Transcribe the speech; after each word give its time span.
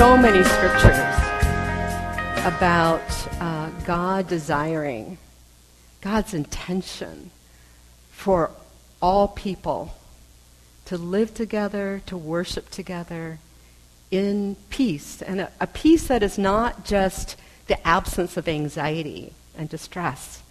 So 0.00 0.16
many 0.16 0.42
scriptures 0.42 1.14
about 2.46 3.02
uh, 3.38 3.68
God 3.84 4.28
desiring, 4.28 5.18
God's 6.00 6.32
intention 6.32 7.30
for 8.10 8.50
all 9.02 9.28
people 9.28 9.94
to 10.86 10.96
live 10.96 11.34
together, 11.34 12.00
to 12.06 12.16
worship 12.16 12.70
together 12.70 13.40
in 14.10 14.56
peace, 14.70 15.20
and 15.20 15.42
a, 15.42 15.52
a 15.60 15.66
peace 15.66 16.06
that 16.06 16.22
is 16.22 16.38
not 16.38 16.86
just 16.86 17.36
the 17.66 17.86
absence 17.86 18.38
of 18.38 18.48
anxiety 18.48 19.34
and 19.54 19.68
distress, 19.68 20.42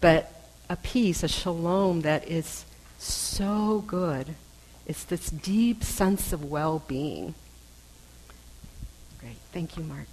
but 0.00 0.50
a 0.68 0.74
peace, 0.74 1.22
a 1.22 1.28
shalom 1.28 2.00
that 2.00 2.26
is 2.26 2.64
so 2.98 3.84
good. 3.86 4.34
It's 4.86 5.04
this 5.04 5.30
deep 5.30 5.84
sense 5.84 6.32
of 6.32 6.44
well 6.44 6.82
being. 6.88 7.36
Thank 9.52 9.76
you, 9.76 9.84
Mark. 9.84 10.06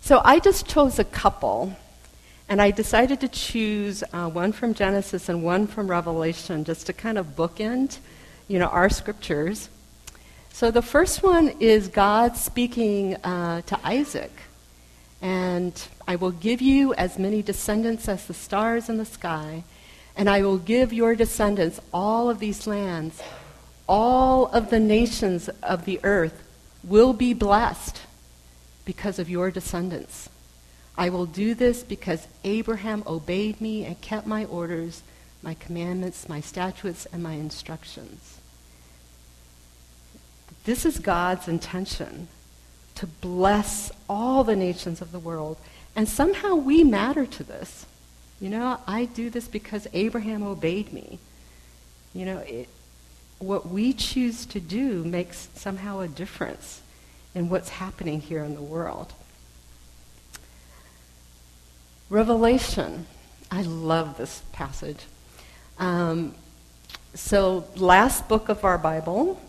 So 0.00 0.20
I 0.24 0.38
just 0.38 0.66
chose 0.66 0.98
a 0.98 1.04
couple, 1.04 1.76
and 2.48 2.60
I 2.60 2.70
decided 2.70 3.20
to 3.20 3.28
choose 3.28 4.04
uh, 4.12 4.28
one 4.28 4.52
from 4.52 4.74
Genesis 4.74 5.28
and 5.28 5.42
one 5.42 5.66
from 5.66 5.88
Revelation 5.88 6.64
just 6.64 6.86
to 6.86 6.92
kind 6.92 7.16
of 7.16 7.34
bookend, 7.34 7.98
you 8.46 8.58
know, 8.58 8.66
our 8.66 8.90
scriptures. 8.90 9.70
So 10.52 10.70
the 10.70 10.82
first 10.82 11.22
one 11.22 11.48
is 11.58 11.88
God 11.88 12.36
speaking 12.36 13.16
uh, 13.16 13.62
to 13.62 13.80
Isaac. 13.82 14.30
And 15.22 15.72
I 16.06 16.16
will 16.16 16.32
give 16.32 16.60
you 16.60 16.92
as 16.94 17.18
many 17.18 17.40
descendants 17.40 18.08
as 18.08 18.26
the 18.26 18.34
stars 18.34 18.90
in 18.90 18.98
the 18.98 19.06
sky, 19.06 19.64
and 20.14 20.28
I 20.28 20.42
will 20.42 20.58
give 20.58 20.92
your 20.92 21.16
descendants 21.16 21.80
all 21.94 22.28
of 22.28 22.40
these 22.40 22.66
lands. 22.66 23.22
All 23.88 24.46
of 24.46 24.68
the 24.68 24.80
nations 24.80 25.48
of 25.62 25.86
the 25.86 25.98
earth 26.04 26.43
will 26.86 27.12
be 27.12 27.34
blessed 27.34 28.02
because 28.84 29.18
of 29.18 29.30
your 29.30 29.50
descendants. 29.50 30.28
I 30.96 31.08
will 31.08 31.26
do 31.26 31.54
this 31.54 31.82
because 31.82 32.28
Abraham 32.44 33.02
obeyed 33.06 33.60
me 33.60 33.84
and 33.84 34.00
kept 34.00 34.26
my 34.26 34.44
orders, 34.44 35.02
my 35.42 35.54
commandments, 35.54 36.28
my 36.28 36.40
statutes, 36.40 37.06
and 37.12 37.22
my 37.22 37.32
instructions. 37.32 38.38
This 40.64 40.86
is 40.86 40.98
God's 40.98 41.48
intention 41.48 42.28
to 42.94 43.06
bless 43.06 43.90
all 44.08 44.44
the 44.44 44.56
nations 44.56 45.00
of 45.00 45.12
the 45.12 45.18
world. 45.18 45.58
And 45.96 46.08
somehow 46.08 46.54
we 46.54 46.84
matter 46.84 47.26
to 47.26 47.44
this. 47.44 47.86
You 48.40 48.50
know, 48.50 48.80
I 48.86 49.06
do 49.06 49.30
this 49.30 49.48
because 49.48 49.86
Abraham 49.92 50.42
obeyed 50.42 50.92
me. 50.92 51.18
You 52.12 52.26
know, 52.26 52.38
it, 52.38 52.68
what 53.46 53.68
we 53.68 53.92
choose 53.92 54.46
to 54.46 54.60
do 54.60 55.04
makes 55.04 55.48
somehow 55.54 56.00
a 56.00 56.08
difference 56.08 56.80
in 57.34 57.48
what's 57.48 57.68
happening 57.68 58.20
here 58.20 58.44
in 58.44 58.54
the 58.54 58.62
world. 58.62 59.12
Revelation. 62.10 63.06
I 63.50 63.62
love 63.62 64.16
this 64.16 64.42
passage. 64.52 65.04
Um, 65.78 66.34
so, 67.14 67.64
last 67.76 68.28
book 68.28 68.48
of 68.48 68.64
our 68.64 68.78
Bible, 68.78 69.40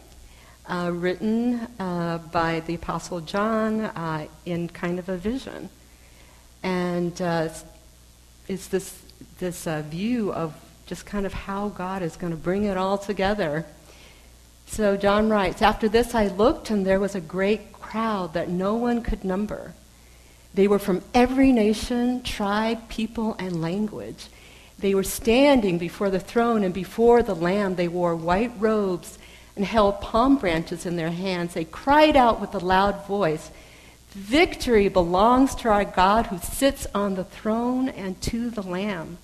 uh, 0.68 0.92
written 0.94 1.68
uh, 1.80 2.20
by 2.32 2.62
the 2.62 2.76
Apostle 2.76 3.22
John 3.22 3.82
uh, 3.82 4.28
in 4.46 4.68
kind 4.70 5.00
of 5.00 5.10
a 5.10 5.18
vision. 5.18 5.70
And 6.64 7.20
uh, 7.22 7.50
it's 8.48 8.68
this, 8.68 9.00
this 9.40 9.68
uh, 9.68 9.84
view 9.84 10.34
of 10.34 10.56
just 10.86 11.06
kind 11.06 11.26
of 11.26 11.34
how 11.34 11.70
God 11.70 12.02
is 12.02 12.16
going 12.16 12.32
to 12.32 12.38
bring 12.38 12.64
it 12.64 12.78
all 12.78 12.98
together. 12.98 13.66
So 14.66 14.98
John 14.98 15.30
writes 15.30 15.62
After 15.62 15.88
this 15.88 16.16
I 16.16 16.28
looked, 16.28 16.70
and 16.70 16.86
there 16.86 17.00
was 17.00 17.16
a 17.16 17.22
great 17.22 17.74
crowd 17.74 18.34
that 18.34 18.50
no 18.50 18.76
one 18.76 19.02
could 19.02 19.24
number. 19.24 19.74
They 20.54 20.68
were 20.68 20.80
from 20.80 21.02
every 21.14 21.52
nation, 21.52 22.24
tribe, 22.24 22.88
people, 22.90 23.36
and 23.40 23.62
language. 23.62 24.28
They 24.80 24.96
were 24.96 25.04
standing 25.04 25.78
before 25.78 26.10
the 26.10 26.20
throne 26.20 26.64
and 26.64 26.74
before 26.74 27.24
the 27.24 27.36
Lamb. 27.36 27.76
They 27.76 27.88
wore 27.88 28.16
white 28.16 28.52
robes 28.60 29.18
and 29.56 29.66
held 29.66 30.02
palm 30.02 30.38
branches 30.38 30.86
in 30.86 30.96
their 30.96 31.12
hands. 31.12 31.54
They 31.54 31.66
cried 31.66 32.16
out 32.16 32.42
with 32.42 32.54
a 32.56 32.60
loud 32.60 33.06
voice 33.08 33.52
Victory 34.16 34.88
belongs 34.88 35.56
to 35.56 35.68
our 35.68 35.84
God 35.84 36.28
who 36.28 36.38
sits 36.40 36.88
on 36.96 37.16
the 37.16 37.26
throne 37.26 37.90
and 37.90 38.20
to 38.22 38.50
the 38.50 38.64
Lamb. 38.64 39.18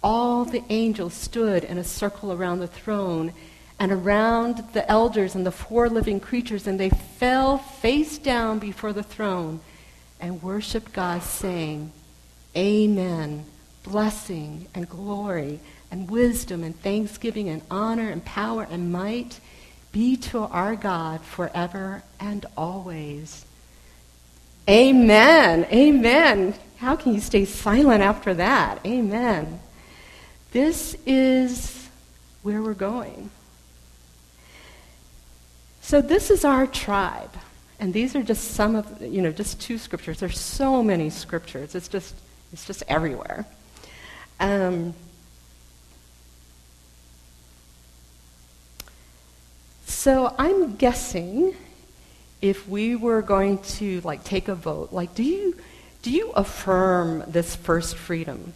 All 0.00 0.44
the 0.44 0.62
angels 0.68 1.12
stood 1.12 1.64
in 1.64 1.76
a 1.76 1.82
circle 1.82 2.32
around 2.32 2.60
the 2.60 2.68
throne 2.68 3.32
and 3.78 3.92
around 3.92 4.64
the 4.72 4.90
elders 4.90 5.34
and 5.34 5.44
the 5.44 5.52
four 5.52 5.88
living 5.88 6.20
creatures, 6.20 6.66
and 6.66 6.80
they 6.80 6.90
fell 6.90 7.58
face 7.58 8.18
down 8.18 8.58
before 8.58 8.92
the 8.92 9.02
throne 9.02 9.60
and 10.20 10.42
worshiped 10.42 10.92
God, 10.92 11.22
saying, 11.22 11.92
Amen. 12.56 13.44
Blessing 13.84 14.66
and 14.74 14.88
glory 14.88 15.60
and 15.90 16.10
wisdom 16.10 16.64
and 16.64 16.78
thanksgiving 16.80 17.48
and 17.48 17.62
honor 17.70 18.10
and 18.10 18.24
power 18.24 18.66
and 18.68 18.90
might 18.90 19.38
be 19.92 20.16
to 20.16 20.40
our 20.40 20.74
God 20.74 21.20
forever 21.20 22.02
and 22.18 22.44
always. 22.56 23.44
Amen. 24.68 25.64
Amen. 25.72 26.54
How 26.78 26.96
can 26.96 27.14
you 27.14 27.20
stay 27.20 27.44
silent 27.44 28.02
after 28.02 28.34
that? 28.34 28.84
Amen. 28.84 29.60
This 30.50 30.96
is 31.06 31.88
where 32.42 32.60
we're 32.60 32.74
going. 32.74 33.30
So 35.86 36.00
this 36.00 36.32
is 36.32 36.44
our 36.44 36.66
tribe. 36.66 37.30
And 37.78 37.94
these 37.94 38.16
are 38.16 38.22
just 38.24 38.54
some 38.54 38.74
of, 38.74 39.00
you 39.00 39.22
know, 39.22 39.30
just 39.30 39.60
two 39.60 39.78
scriptures. 39.78 40.18
There's 40.18 40.40
so 40.40 40.82
many 40.82 41.10
scriptures. 41.10 41.76
It's 41.76 41.86
just, 41.86 42.12
it's 42.52 42.66
just 42.66 42.82
everywhere. 42.88 43.46
Um, 44.40 44.94
So 49.86 50.34
I'm 50.38 50.74
guessing 50.74 51.54
if 52.42 52.68
we 52.68 52.96
were 52.96 53.22
going 53.22 53.58
to 53.78 54.00
like 54.02 54.24
take 54.24 54.48
a 54.48 54.54
vote, 54.54 54.92
like 54.92 55.14
do 55.14 55.22
you 55.22 55.56
do 56.02 56.10
you 56.10 56.30
affirm 56.32 57.24
this 57.26 57.56
first 57.56 57.96
freedom, 57.96 58.54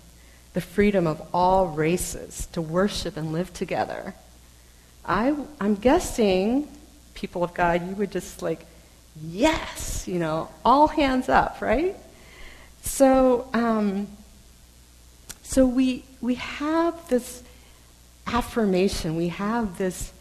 the 0.53 0.61
freedom 0.61 1.07
of 1.07 1.21
all 1.35 1.69
races 1.69 2.47
to 2.53 2.61
worship 2.61 3.17
and 3.17 3.33
live 3.33 3.53
together? 3.53 4.15
I 5.05 5.35
I'm 5.61 5.75
guessing 5.75 6.69
people 7.21 7.45
of 7.45 7.53
God, 7.55 7.87
you 7.87 7.95
would 7.95 8.11
just 8.11 8.43
like 8.43 8.67
yes, 9.23 10.07
you 10.07 10.19
know, 10.19 10.49
all 10.65 10.89
hands 10.89 11.29
up, 11.29 11.61
right? 11.61 11.97
So 12.83 13.49
um, 13.53 14.09
so 15.43 15.67
we 15.67 16.05
we 16.21 16.37
have 16.37 17.09
this 17.09 17.43
affirmation, 18.27 19.17
we 19.17 19.29
have 19.29 19.79
this 19.79 20.13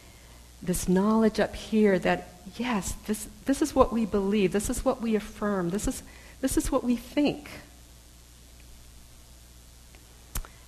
this 0.61 0.89
knowledge 0.89 1.39
up 1.39 1.55
here 1.55 1.97
that, 1.99 2.27
yes, 2.57 2.93
this, 3.07 3.27
this 3.45 3.61
is 3.61 3.73
what 3.73 3.93
we 3.93 4.05
believe, 4.05 4.51
this 4.51 4.69
is 4.69 4.83
what 4.83 5.01
we 5.01 5.15
affirm, 5.15 5.69
this 5.69 5.87
is, 5.87 6.03
this 6.41 6.57
is 6.57 6.71
what 6.71 6.83
we 6.83 6.95
think. 6.95 7.49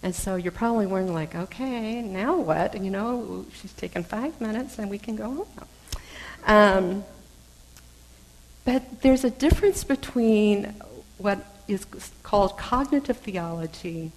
And 0.03 0.16
so 0.16 0.36
you're 0.36 0.52
probably 0.52 0.88
wondering, 0.88 1.14
like, 1.14 1.36
okay, 1.36 2.02
now 2.02 2.38
what? 2.38 2.81
You 2.81 2.90
know, 2.90 3.46
she's 3.53 3.74
taken 3.74 4.03
five 4.03 4.40
minutes 4.41 4.80
and 4.80 4.90
we 4.90 4.97
can 4.97 5.16
go 5.16 5.25
home 5.25 5.47
Um, 6.46 7.03
but 8.66 9.02
there's 9.02 9.23
a 9.23 9.29
difference 9.29 9.84
between 9.84 10.76
what 11.17 11.46
is 11.67 11.85
called 12.23 12.58
cognitive 12.58 13.17
theology 13.17 14.11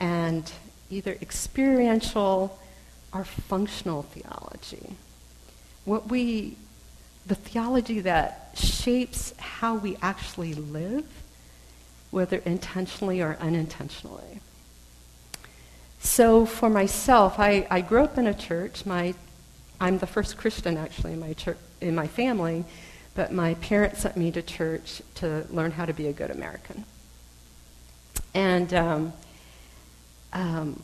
and 0.00 0.50
either 0.90 1.16
experiential 1.20 2.58
or 3.12 3.24
functional 3.24 4.02
theology 4.02 4.96
what 5.84 6.08
we, 6.08 6.56
the 7.26 7.34
theology 7.34 8.00
that 8.00 8.50
shapes 8.54 9.34
how 9.38 9.74
we 9.76 9.96
actually 10.00 10.54
live, 10.54 11.06
whether 12.10 12.38
intentionally 12.38 13.20
or 13.20 13.36
unintentionally. 13.40 14.40
So 16.00 16.46
for 16.46 16.68
myself, 16.68 17.38
I, 17.38 17.66
I 17.70 17.80
grew 17.80 18.02
up 18.02 18.18
in 18.18 18.26
a 18.26 18.34
church. 18.34 18.84
My, 18.84 19.14
I'm 19.80 19.98
the 19.98 20.06
first 20.06 20.36
Christian 20.36 20.76
actually 20.76 21.12
in 21.12 21.20
my, 21.20 21.32
church, 21.32 21.58
in 21.80 21.94
my 21.94 22.06
family, 22.06 22.64
but 23.14 23.32
my 23.32 23.54
parents 23.54 24.00
sent 24.00 24.16
me 24.16 24.30
to 24.32 24.42
church 24.42 25.02
to 25.16 25.46
learn 25.50 25.72
how 25.72 25.84
to 25.84 25.92
be 25.92 26.06
a 26.08 26.12
good 26.12 26.30
American. 26.30 26.84
And 28.34 28.72
um, 28.74 29.12
um, 30.32 30.82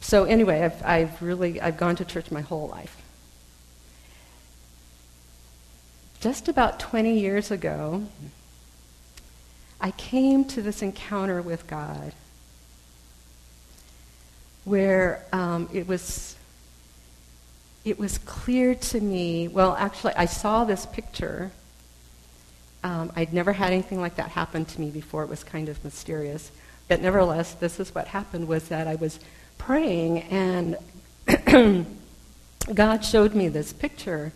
so 0.00 0.24
anyway, 0.24 0.62
I've, 0.62 0.84
I've 0.84 1.22
really, 1.22 1.60
I've 1.60 1.76
gone 1.76 1.96
to 1.96 2.04
church 2.04 2.30
my 2.30 2.40
whole 2.40 2.68
life. 2.68 3.00
just 6.24 6.48
about 6.48 6.80
20 6.80 7.20
years 7.20 7.50
ago, 7.50 8.02
I 9.78 9.90
came 9.90 10.46
to 10.46 10.62
this 10.62 10.80
encounter 10.80 11.42
with 11.42 11.66
God 11.66 12.14
where 14.64 15.22
um, 15.34 15.68
it 15.70 15.86
was 15.86 16.34
it 17.84 17.98
was 17.98 18.18
clear 18.18 18.74
to 18.74 19.00
me. 19.00 19.48
Well, 19.48 19.76
actually, 19.76 20.14
I 20.14 20.24
saw 20.26 20.64
this 20.64 20.86
picture. 20.86 21.50
Um, 22.82 23.12
I'd 23.14 23.32
never 23.32 23.52
had 23.52 23.72
anything 23.72 24.00
like 24.00 24.16
that 24.16 24.30
happen 24.30 24.64
to 24.64 24.80
me 24.80 24.90
before. 24.90 25.22
It 25.22 25.28
was 25.28 25.44
kind 25.44 25.68
of 25.68 25.82
mysterious. 25.84 26.50
But 26.88 27.00
nevertheless, 27.00 27.54
this 27.54 27.80
is 27.80 27.94
what 27.94 28.08
happened 28.08 28.48
was 28.48 28.68
that 28.68 28.86
I 28.86 28.94
was 28.94 29.20
praying 29.58 30.22
and 30.22 30.76
God 32.74 33.04
showed 33.04 33.34
me 33.34 33.48
this 33.48 33.72
picture 33.72 34.32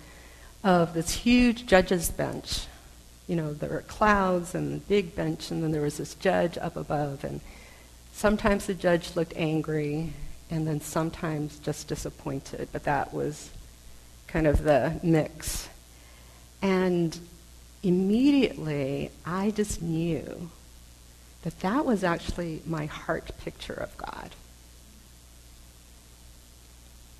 of 0.65 0.95
this 0.95 1.11
huge 1.11 1.67
judge's 1.67 2.11
bench. 2.11 2.67
You 3.27 3.37
know, 3.37 3.53
there 3.53 3.71
were 3.71 3.83
clouds 3.83 4.55
and 4.55 4.73
the 4.73 4.79
big 4.79 5.15
bench, 5.15 5.51
and 5.51 5.63
then 5.63 5.71
there 5.71 5.83
was 5.83 5.99
this 5.99 6.15
judge 6.15 6.57
up 6.59 6.77
above. 6.77 7.25
And 7.25 7.41
sometimes 8.13 8.67
the 8.67 8.75
judge 8.75 9.17
looked 9.17 9.35
angry, 9.37 10.13
and 10.51 10.67
then 10.67 10.81
sometimes 10.81 11.59
just 11.59 11.89
disappointed, 11.89 12.69
but 12.73 12.85
that 12.85 13.13
was 13.13 13.51
kind 14.27 14.47
of 14.47 14.63
the 14.63 14.99
mix. 15.03 15.69
And 16.63 17.19
immediately, 17.83 19.11
I 19.25 19.51
just 19.51 19.83
knew 19.83 20.51
that 21.43 21.61
that 21.61 21.85
was 21.85 22.03
actually 22.03 22.63
my 22.67 22.87
heart 22.87 23.31
picture 23.45 23.75
of 23.75 23.97
God. 23.97 24.31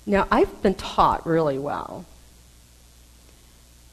Now, 0.05 0.27
I've 0.31 0.61
been 0.63 0.73
taught 0.73 1.25
really 1.25 1.59
well. 1.59 2.05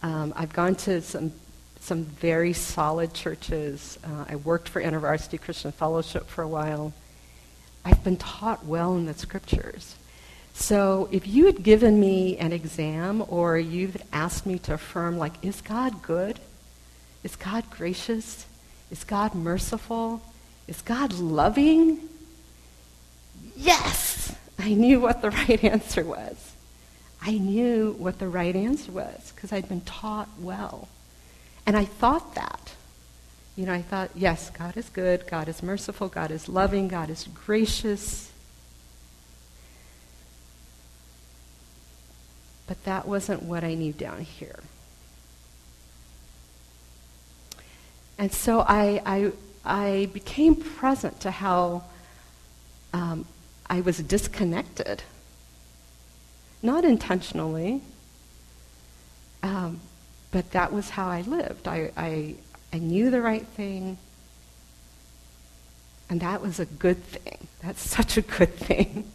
Um, 0.02 0.32
I've 0.36 0.52
gone 0.52 0.74
to 0.76 1.02
some, 1.02 1.32
some 1.80 2.04
very 2.04 2.52
solid 2.52 3.12
churches. 3.12 3.98
Uh, 4.04 4.24
I 4.28 4.36
worked 4.36 4.68
for 4.68 4.80
InterVarsity 4.80 5.40
Christian 5.40 5.72
Fellowship 5.72 6.26
for 6.26 6.42
a 6.42 6.48
while. 6.48 6.92
I've 7.86 8.02
been 8.02 8.16
taught 8.16 8.66
well 8.66 8.96
in 8.96 9.06
the 9.06 9.14
scriptures. 9.14 9.94
So 10.54 11.08
if 11.12 11.24
you 11.28 11.46
had 11.46 11.62
given 11.62 12.00
me 12.00 12.36
an 12.36 12.52
exam 12.52 13.22
or 13.28 13.56
you 13.58 13.86
had 13.86 14.02
asked 14.12 14.44
me 14.44 14.58
to 14.60 14.74
affirm, 14.74 15.18
like, 15.18 15.34
is 15.40 15.60
God 15.60 16.02
good? 16.02 16.40
Is 17.22 17.36
God 17.36 17.62
gracious? 17.70 18.44
Is 18.90 19.04
God 19.04 19.36
merciful? 19.36 20.20
Is 20.66 20.82
God 20.82 21.12
loving? 21.12 22.00
Yes! 23.56 24.34
I 24.58 24.74
knew 24.74 24.98
what 24.98 25.22
the 25.22 25.30
right 25.48 25.62
answer 25.62 26.02
was. 26.02 26.54
I 27.22 27.38
knew 27.38 27.94
what 27.98 28.18
the 28.18 28.26
right 28.26 28.56
answer 28.56 28.90
was 28.90 29.32
because 29.32 29.52
I'd 29.52 29.68
been 29.68 29.82
taught 29.82 30.28
well. 30.40 30.88
And 31.64 31.76
I 31.76 31.84
thought 31.84 32.34
that. 32.34 32.65
You 33.56 33.64
know, 33.64 33.72
I 33.72 33.80
thought, 33.80 34.10
yes, 34.14 34.50
God 34.50 34.76
is 34.76 34.90
good, 34.90 35.26
God 35.26 35.48
is 35.48 35.62
merciful, 35.62 36.08
God 36.08 36.30
is 36.30 36.46
loving, 36.46 36.88
God 36.88 37.08
is 37.08 37.26
gracious. 37.34 38.30
But 42.66 42.84
that 42.84 43.08
wasn't 43.08 43.42
what 43.42 43.64
I 43.64 43.74
knew 43.74 43.92
down 43.92 44.20
here. 44.20 44.58
And 48.18 48.32
so 48.32 48.60
I, 48.60 49.00
I, 49.06 49.32
I 49.64 50.10
became 50.12 50.56
present 50.56 51.20
to 51.20 51.30
how 51.30 51.84
um, 52.92 53.26
I 53.68 53.80
was 53.80 53.98
disconnected. 53.98 55.02
Not 56.62 56.84
intentionally, 56.84 57.82
um, 59.42 59.80
but 60.30 60.50
that 60.52 60.72
was 60.72 60.90
how 60.90 61.08
I 61.08 61.22
lived. 61.22 61.68
I, 61.68 61.92
I, 61.96 62.34
I 62.72 62.78
knew 62.78 63.10
the 63.10 63.22
right 63.22 63.46
thing. 63.46 63.98
And 66.08 66.20
that 66.20 66.40
was 66.40 66.60
a 66.60 66.66
good 66.66 67.02
thing. 67.02 67.48
That's 67.62 67.88
such 67.96 68.16
a 68.16 68.22
good 68.22 68.54
thing. 68.54 69.10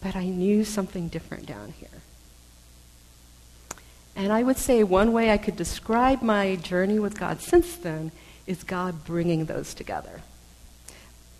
But 0.00 0.16
I 0.16 0.26
knew 0.26 0.64
something 0.64 1.08
different 1.08 1.46
down 1.46 1.74
here. 1.78 1.88
And 4.14 4.32
I 4.32 4.42
would 4.42 4.58
say 4.58 4.82
one 4.82 5.12
way 5.12 5.30
I 5.30 5.38
could 5.38 5.56
describe 5.56 6.22
my 6.22 6.56
journey 6.56 6.98
with 6.98 7.18
God 7.18 7.40
since 7.40 7.76
then 7.76 8.12
is 8.46 8.62
God 8.62 9.04
bringing 9.04 9.46
those 9.46 9.74
together. 9.74 10.20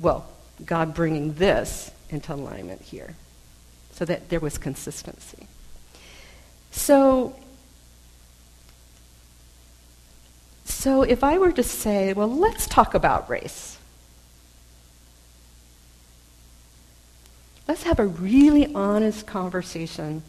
Well, 0.00 0.26
God 0.64 0.94
bringing 0.94 1.34
this 1.34 1.90
into 2.08 2.34
alignment 2.34 2.82
here 2.82 3.16
so 3.92 4.04
that 4.04 4.28
there 4.28 4.40
was 4.40 4.58
consistency. 4.58 5.46
So 6.70 7.36
So 10.72 11.02
if 11.02 11.22
I 11.22 11.38
were 11.38 11.52
to 11.52 11.62
say, 11.62 12.12
well, 12.12 12.28
let's 12.28 12.66
talk 12.66 12.94
about 12.94 13.30
race. 13.30 13.78
Let's 17.68 17.84
have 17.84 18.00
a 18.00 18.06
really 18.06 18.74
honest 18.74 19.24
conversation 19.24 20.24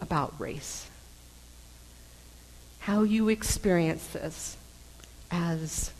about 0.00 0.34
race. 0.40 0.90
How 2.80 3.04
you 3.04 3.28
experience 3.28 4.04
this 4.08 4.56
as, 5.30 5.92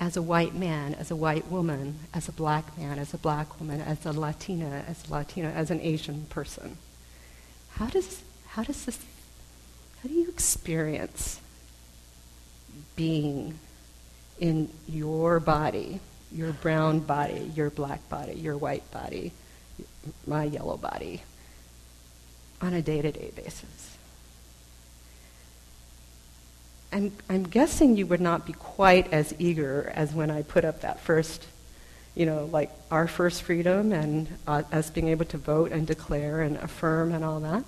as 0.00 0.16
a 0.16 0.22
white 0.22 0.56
man, 0.56 0.94
as 0.94 1.12
a 1.12 1.16
white 1.16 1.46
woman, 1.48 2.00
as 2.12 2.26
a 2.26 2.32
black 2.32 2.76
man, 2.76 2.98
as 2.98 3.14
a 3.14 3.18
black 3.18 3.60
woman, 3.60 3.80
as 3.80 4.04
a 4.04 4.12
Latina, 4.12 4.84
as 4.88 5.08
a 5.08 5.12
Latino, 5.12 5.50
as 5.50 5.70
an 5.70 5.80
Asian 5.82 6.26
person. 6.30 6.78
How 7.74 7.86
does, 7.86 8.22
how 8.48 8.64
does 8.64 8.86
this, 8.86 8.98
how 10.02 10.08
do 10.08 10.14
you 10.16 10.28
experience 10.28 11.38
being 12.98 13.56
in 14.40 14.68
your 14.88 15.38
body, 15.38 16.00
your 16.32 16.52
brown 16.52 16.98
body, 16.98 17.52
your 17.54 17.70
black 17.70 18.06
body, 18.08 18.34
your 18.34 18.56
white 18.56 18.90
body, 18.90 19.30
my 20.26 20.42
yellow 20.42 20.76
body, 20.76 21.22
on 22.60 22.74
a 22.74 22.82
day 22.82 23.00
to 23.00 23.12
day 23.12 23.30
basis. 23.36 23.96
I'm, 26.92 27.12
I'm 27.30 27.44
guessing 27.44 27.96
you 27.96 28.06
would 28.06 28.20
not 28.20 28.44
be 28.44 28.52
quite 28.52 29.12
as 29.12 29.32
eager 29.38 29.92
as 29.94 30.12
when 30.12 30.28
I 30.28 30.42
put 30.42 30.64
up 30.64 30.80
that 30.80 30.98
first, 30.98 31.46
you 32.16 32.26
know, 32.26 32.46
like 32.46 32.72
our 32.90 33.06
first 33.06 33.44
freedom 33.44 33.92
and 33.92 34.26
uh, 34.48 34.64
us 34.72 34.90
being 34.90 35.06
able 35.06 35.26
to 35.26 35.38
vote 35.38 35.70
and 35.70 35.86
declare 35.86 36.40
and 36.42 36.56
affirm 36.56 37.12
and 37.12 37.24
all 37.24 37.38
that. 37.40 37.62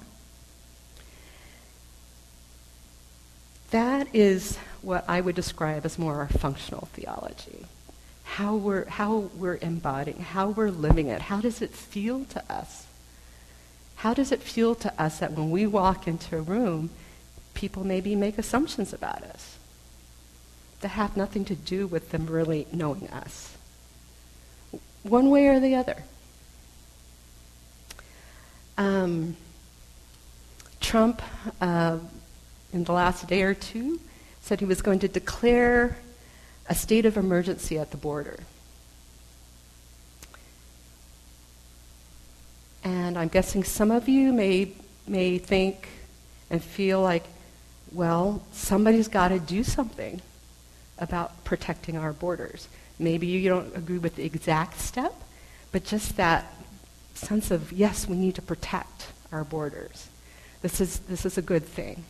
That 3.71 4.09
is 4.13 4.57
what 4.83 5.05
I 5.09 5.21
would 5.21 5.37
describe 5.37 5.85
as 5.85 5.99
more 5.99 6.17
our 6.17 6.29
functional 6.29 6.89
theology. 6.93 7.67
How 8.25 8.57
we're, 8.57 8.89
how 8.89 9.31
we're 9.35 9.59
embodying, 9.61 10.21
how 10.21 10.51
we're 10.51 10.71
living 10.71 11.09
it. 11.09 11.23
How 11.23 11.41
does 11.41 11.63
it 11.63 11.71
feel 11.71 12.25
to 12.27 12.53
us? 12.53 12.87
How 13.97 14.15
does 14.15 14.33
it 14.33 14.43
feel 14.43 14.75
to 14.77 15.01
us 15.01 15.19
that 15.19 15.33
when 15.33 15.51
we 15.51 15.67
walk 15.67 16.09
into 16.09 16.39
a 16.39 16.41
room, 16.41 16.91
people 17.55 17.85
maybe 17.85 18.17
make 18.17 18.39
assumptions 18.39 18.93
about 18.93 19.23
us 19.23 19.59
that 20.81 20.89
have 20.89 21.17
nothing 21.17 21.45
to 21.45 21.55
do 21.55 21.87
with 21.87 22.11
them 22.11 22.27
really 22.27 22.67
knowing 22.73 23.09
us? 23.09 23.57
One 25.03 25.31
way 25.31 25.49
or 25.49 25.61
the 25.61 25.75
other. 25.75 26.05
Um, 28.79 29.37
Trump 30.81 31.21
uh, 31.61 31.99
in 32.73 32.85
the 32.85 32.93
last 32.93 33.27
day 33.27 33.43
or 33.43 33.55
two 33.55 34.01
said 34.41 34.61
he 34.61 34.67
was 34.67 34.83
going 34.83 34.99
to 35.01 35.09
declare 35.09 35.97
a 36.69 36.75
state 36.75 37.05
of 37.05 37.17
emergency 37.17 37.79
at 37.79 37.91
the 37.91 37.97
border. 37.97 38.39
And 42.83 43.19
I'm 43.19 43.29
guessing 43.29 43.65
some 43.65 43.91
of 43.91 44.09
you 44.09 44.33
may, 44.33 44.73
may 45.07 45.39
think 45.39 45.89
and 46.49 46.63
feel 46.63 47.03
like, 47.03 47.25
well, 47.93 48.43
somebody's 48.53 49.09
got 49.09 49.29
to 49.29 49.39
do 49.39 49.63
something 49.63 50.23
about 50.99 51.45
protecting 51.45 51.97
our 51.97 52.13
borders. 52.13 52.69
Maybe 52.99 53.27
you 53.27 53.49
don't 53.49 53.77
agree 53.77 53.99
with 53.99 54.17
the 54.17 54.25
exact 54.25 54.81
step, 54.81 55.15
but 55.73 55.85
just 55.85 56.17
that 56.17 56.55
sense 57.15 57.51
of, 57.51 57.73
yes, 57.73 58.07
we 58.07 58.17
need 58.17 58.35
to 58.37 58.43
protect 58.43 59.09
our 59.33 59.45
borders. 59.45 60.09
This 60.63 60.81
is, 60.81 61.01
this 61.01 61.27
is 61.27 61.37
a 61.37 61.43
good 61.43 61.65
thing. 61.65 62.05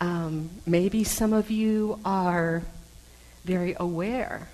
Um, 0.00 0.50
maybe 0.64 1.02
some 1.04 1.32
of 1.32 1.50
you 1.50 1.98
are 2.04 2.62
very 3.44 3.74
aware 3.78 4.48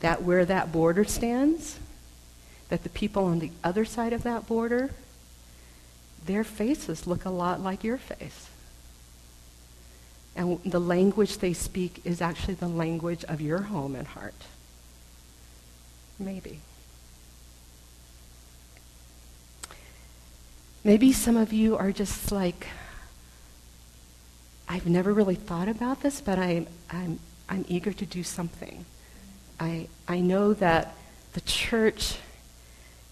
that 0.00 0.22
where 0.22 0.44
that 0.44 0.72
border 0.72 1.04
stands, 1.04 1.78
that 2.68 2.82
the 2.82 2.88
people 2.88 3.24
on 3.24 3.38
the 3.38 3.50
other 3.62 3.84
side 3.84 4.12
of 4.12 4.22
that 4.24 4.46
border, 4.46 4.90
their 6.26 6.44
faces 6.44 7.06
look 7.06 7.24
a 7.24 7.30
lot 7.30 7.60
like 7.60 7.84
your 7.84 7.98
face. 7.98 8.48
And 10.36 10.60
the 10.64 10.80
language 10.80 11.38
they 11.38 11.52
speak 11.52 12.00
is 12.04 12.20
actually 12.20 12.54
the 12.54 12.68
language 12.68 13.24
of 13.24 13.40
your 13.40 13.62
home 13.62 13.96
and 13.96 14.06
heart. 14.06 14.34
Maybe. 16.18 16.60
Maybe 20.84 21.12
some 21.12 21.36
of 21.36 21.52
you 21.52 21.76
are 21.76 21.90
just 21.90 22.30
like, 22.30 22.68
I've 24.68 24.86
never 24.86 25.12
really 25.14 25.34
thought 25.34 25.68
about 25.68 26.02
this, 26.02 26.20
but 26.20 26.38
I, 26.38 26.66
I'm, 26.90 27.18
I'm 27.48 27.64
eager 27.68 27.92
to 27.92 28.06
do 28.06 28.22
something. 28.22 28.84
I, 29.58 29.88
I 30.06 30.20
know 30.20 30.52
that 30.54 30.94
the 31.32 31.40
church 31.40 32.18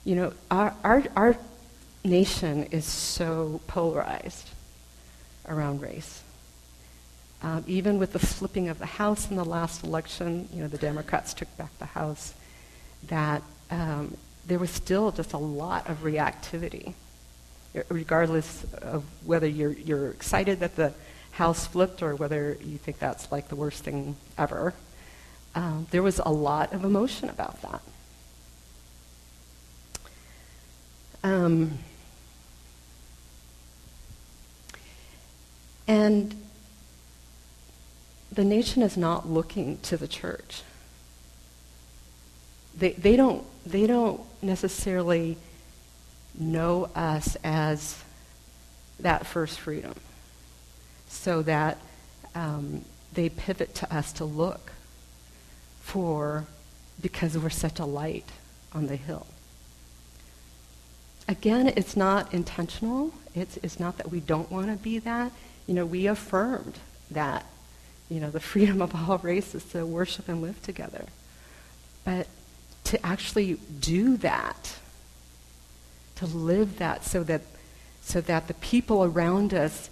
You 0.04 0.14
know, 0.14 0.32
our, 0.50 0.72
our, 0.84 1.02
our 1.16 1.36
nation 2.04 2.68
is 2.70 2.84
so 2.84 3.60
polarized 3.66 4.48
around 5.48 5.82
race. 5.82 6.22
Um, 7.42 7.64
even 7.66 7.98
with 7.98 8.12
the 8.12 8.20
flipping 8.20 8.68
of 8.68 8.78
the 8.78 8.86
House 8.86 9.30
in 9.30 9.36
the 9.36 9.44
last 9.44 9.82
election, 9.82 10.48
you 10.52 10.60
know, 10.60 10.68
the 10.68 10.78
Democrats 10.78 11.34
took 11.34 11.50
back 11.56 11.76
the 11.78 11.86
House, 11.86 12.34
that 13.08 13.42
um, 13.70 14.16
there 14.46 14.60
was 14.60 14.70
still 14.70 15.10
just 15.10 15.32
a 15.32 15.38
lot 15.38 15.90
of 15.90 16.04
reactivity, 16.04 16.94
regardless 17.88 18.64
of 18.80 19.02
whether 19.25 19.48
you're, 19.48 19.72
you're 19.72 20.10
excited 20.10 20.60
that 20.60 20.76
the 20.76 20.92
House 21.37 21.66
flipped 21.66 22.02
or 22.02 22.14
whether 22.14 22.57
you 22.64 22.78
think 22.78 22.99
that's 22.99 23.31
like 23.31 23.49
the 23.49 23.57
worst 23.57 23.85
thing 23.85 24.16
ever. 24.38 24.73
Um, 25.55 25.87
there 25.90 26.02
was 26.02 26.19
a 26.19 26.33
lot 26.33 26.73
of 26.73 26.83
emotion 26.83 27.28
about 27.28 27.61
that. 27.61 27.83
Um, 31.23 31.78
and 35.87 36.35
the 38.33 38.45
nation 38.45 38.81
is 38.81 38.97
not 38.97 39.28
looking 39.28 39.76
to 39.83 39.99
the 39.99 40.09
church. 40.09 40.62
They, 42.78 42.93
they, 42.93 43.16
don't, 43.16 43.45
they 43.66 43.87
don't 43.87 44.23
necessarily 44.40 45.37
know 46.38 46.88
us 46.95 47.37
as 47.45 48.02
that 49.00 49.26
first 49.26 49.61
freedom, 49.61 49.95
so 51.08 51.42
that 51.42 51.78
um, 52.34 52.84
they 53.12 53.28
pivot 53.28 53.75
to 53.76 53.94
us 53.94 54.12
to 54.14 54.25
look 54.25 54.72
for, 55.80 56.46
because 57.00 57.38
we're 57.38 57.50
such 57.50 57.78
a 57.78 57.84
light 57.84 58.28
on 58.72 58.86
the 58.86 58.96
hill. 58.96 59.26
Again, 61.28 61.72
it's 61.76 61.96
not 61.96 62.32
intentional. 62.32 63.12
It's, 63.34 63.56
it's 63.58 63.80
not 63.80 63.98
that 63.98 64.10
we 64.10 64.20
don't 64.20 64.50
want 64.50 64.66
to 64.68 64.76
be 64.76 64.98
that. 65.00 65.32
You 65.66 65.75
know, 65.75 65.86
we 65.86 66.06
affirmed 66.06 66.78
that 67.10 67.44
you 68.08 68.20
know, 68.20 68.30
the 68.30 68.40
freedom 68.40 68.80
of 68.80 68.94
all 68.94 69.18
races 69.18 69.64
to 69.64 69.84
worship 69.84 70.28
and 70.28 70.42
live 70.42 70.62
together. 70.62 71.06
But 72.04 72.28
to 72.84 73.04
actually 73.04 73.58
do 73.80 74.16
that, 74.18 74.76
to 76.16 76.26
live 76.26 76.78
that 76.78 77.04
so 77.04 77.25
that 77.25 77.42
so 78.00 78.20
that 78.20 78.46
the 78.46 78.54
people 78.54 79.02
around 79.02 79.52
us 79.52 79.90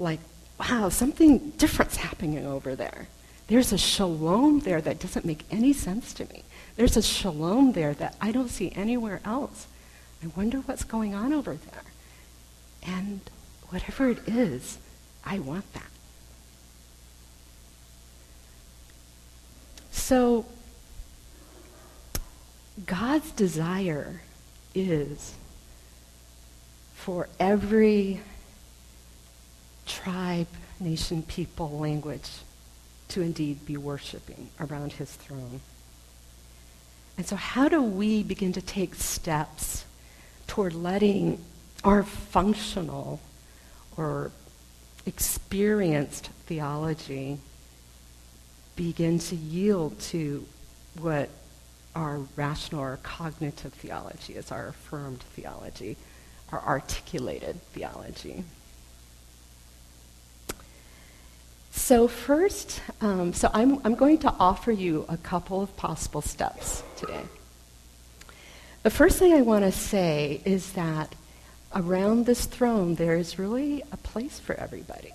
like, 0.00 0.20
wow, 0.58 0.88
something 0.88 1.50
different's 1.50 1.96
happening 1.96 2.44
over 2.46 2.74
there. 2.74 3.06
There's 3.46 3.72
a 3.72 3.78
shalom 3.78 4.60
there 4.60 4.80
that 4.80 4.98
doesn't 4.98 5.24
make 5.24 5.44
any 5.50 5.72
sense 5.72 6.14
to 6.14 6.24
me. 6.26 6.42
There's 6.76 6.96
a 6.96 7.02
shalom 7.02 7.72
there 7.72 7.94
that 7.94 8.16
I 8.20 8.32
don't 8.32 8.48
see 8.48 8.72
anywhere 8.74 9.20
else. 9.24 9.66
I 10.22 10.28
wonder 10.36 10.58
what's 10.58 10.84
going 10.84 11.14
on 11.14 11.32
over 11.32 11.54
there. 11.54 11.82
And 12.82 13.20
whatever 13.68 14.08
it 14.08 14.26
is, 14.26 14.78
I 15.24 15.38
want 15.38 15.70
that. 15.74 15.84
So, 19.90 20.46
God's 22.86 23.30
desire 23.32 24.22
is 24.74 25.34
for 26.94 27.28
every 27.38 28.20
tribe, 29.90 30.46
nation, 30.78 31.22
people, 31.22 31.78
language 31.78 32.30
to 33.08 33.20
indeed 33.20 33.66
be 33.66 33.76
worshiping 33.76 34.50
around 34.60 34.92
his 34.92 35.10
throne. 35.12 35.60
And 37.18 37.26
so, 37.26 37.36
how 37.36 37.68
do 37.68 37.82
we 37.82 38.22
begin 38.22 38.52
to 38.54 38.62
take 38.62 38.94
steps 38.94 39.84
toward 40.46 40.74
letting 40.74 41.44
our 41.84 42.02
functional 42.02 43.20
or 43.96 44.30
experienced 45.06 46.26
theology 46.46 47.38
begin 48.76 49.18
to 49.18 49.36
yield 49.36 49.98
to 50.00 50.46
what 50.98 51.28
our 51.94 52.20
rational 52.36 52.80
or 52.80 52.98
cognitive 53.02 53.72
theology 53.74 54.34
is, 54.34 54.52
our 54.52 54.68
affirmed 54.68 55.20
theology, 55.20 55.96
our 56.52 56.60
articulated 56.60 57.60
theology. 57.72 58.44
So 61.70 62.08
first, 62.08 62.80
um, 63.00 63.32
so 63.32 63.50
I'm, 63.52 63.80
I'm 63.84 63.94
going 63.94 64.18
to 64.18 64.34
offer 64.38 64.72
you 64.72 65.04
a 65.08 65.16
couple 65.16 65.62
of 65.62 65.76
possible 65.76 66.20
steps 66.20 66.82
today. 66.96 67.22
The 68.82 68.90
first 68.90 69.18
thing 69.18 69.34
I 69.34 69.42
want 69.42 69.64
to 69.64 69.72
say 69.72 70.40
is 70.44 70.72
that 70.72 71.14
around 71.74 72.26
this 72.26 72.46
throne 72.46 72.96
there 72.96 73.16
is 73.16 73.38
really 73.38 73.82
a 73.92 73.96
place 73.96 74.40
for 74.40 74.54
everybody. 74.54 75.12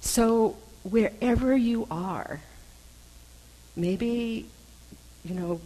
So 0.00 0.56
wherever 0.82 1.56
you 1.56 1.86
are, 1.90 2.40
maybe, 3.76 4.46
you 5.24 5.34
know, 5.34 5.60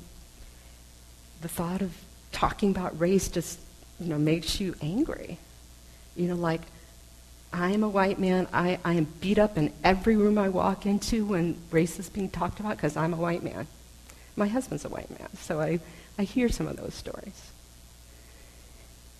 the 1.40 1.48
thought 1.48 1.80
of 1.80 1.96
talking 2.32 2.70
about 2.70 2.98
race 2.98 3.28
just, 3.28 3.60
you 4.00 4.08
know, 4.08 4.18
makes 4.18 4.60
you 4.60 4.74
angry. 4.82 5.38
You 6.16 6.28
know, 6.28 6.34
like, 6.34 6.62
I 7.54 7.70
am 7.70 7.84
a 7.84 7.88
white 7.88 8.18
man. 8.18 8.48
I, 8.52 8.80
I 8.84 8.94
am 8.94 9.06
beat 9.20 9.38
up 9.38 9.56
in 9.56 9.72
every 9.84 10.16
room 10.16 10.38
I 10.38 10.48
walk 10.48 10.86
into 10.86 11.24
when 11.24 11.56
race 11.70 12.00
is 12.00 12.08
being 12.08 12.28
talked 12.28 12.58
about 12.58 12.76
because 12.76 12.96
I'm 12.96 13.14
a 13.14 13.16
white 13.16 13.44
man. 13.44 13.68
My 14.34 14.48
husband's 14.48 14.84
a 14.84 14.88
white 14.88 15.08
man, 15.16 15.28
so 15.36 15.60
I, 15.60 15.78
I 16.18 16.24
hear 16.24 16.48
some 16.48 16.66
of 16.66 16.76
those 16.76 16.94
stories. 16.94 17.52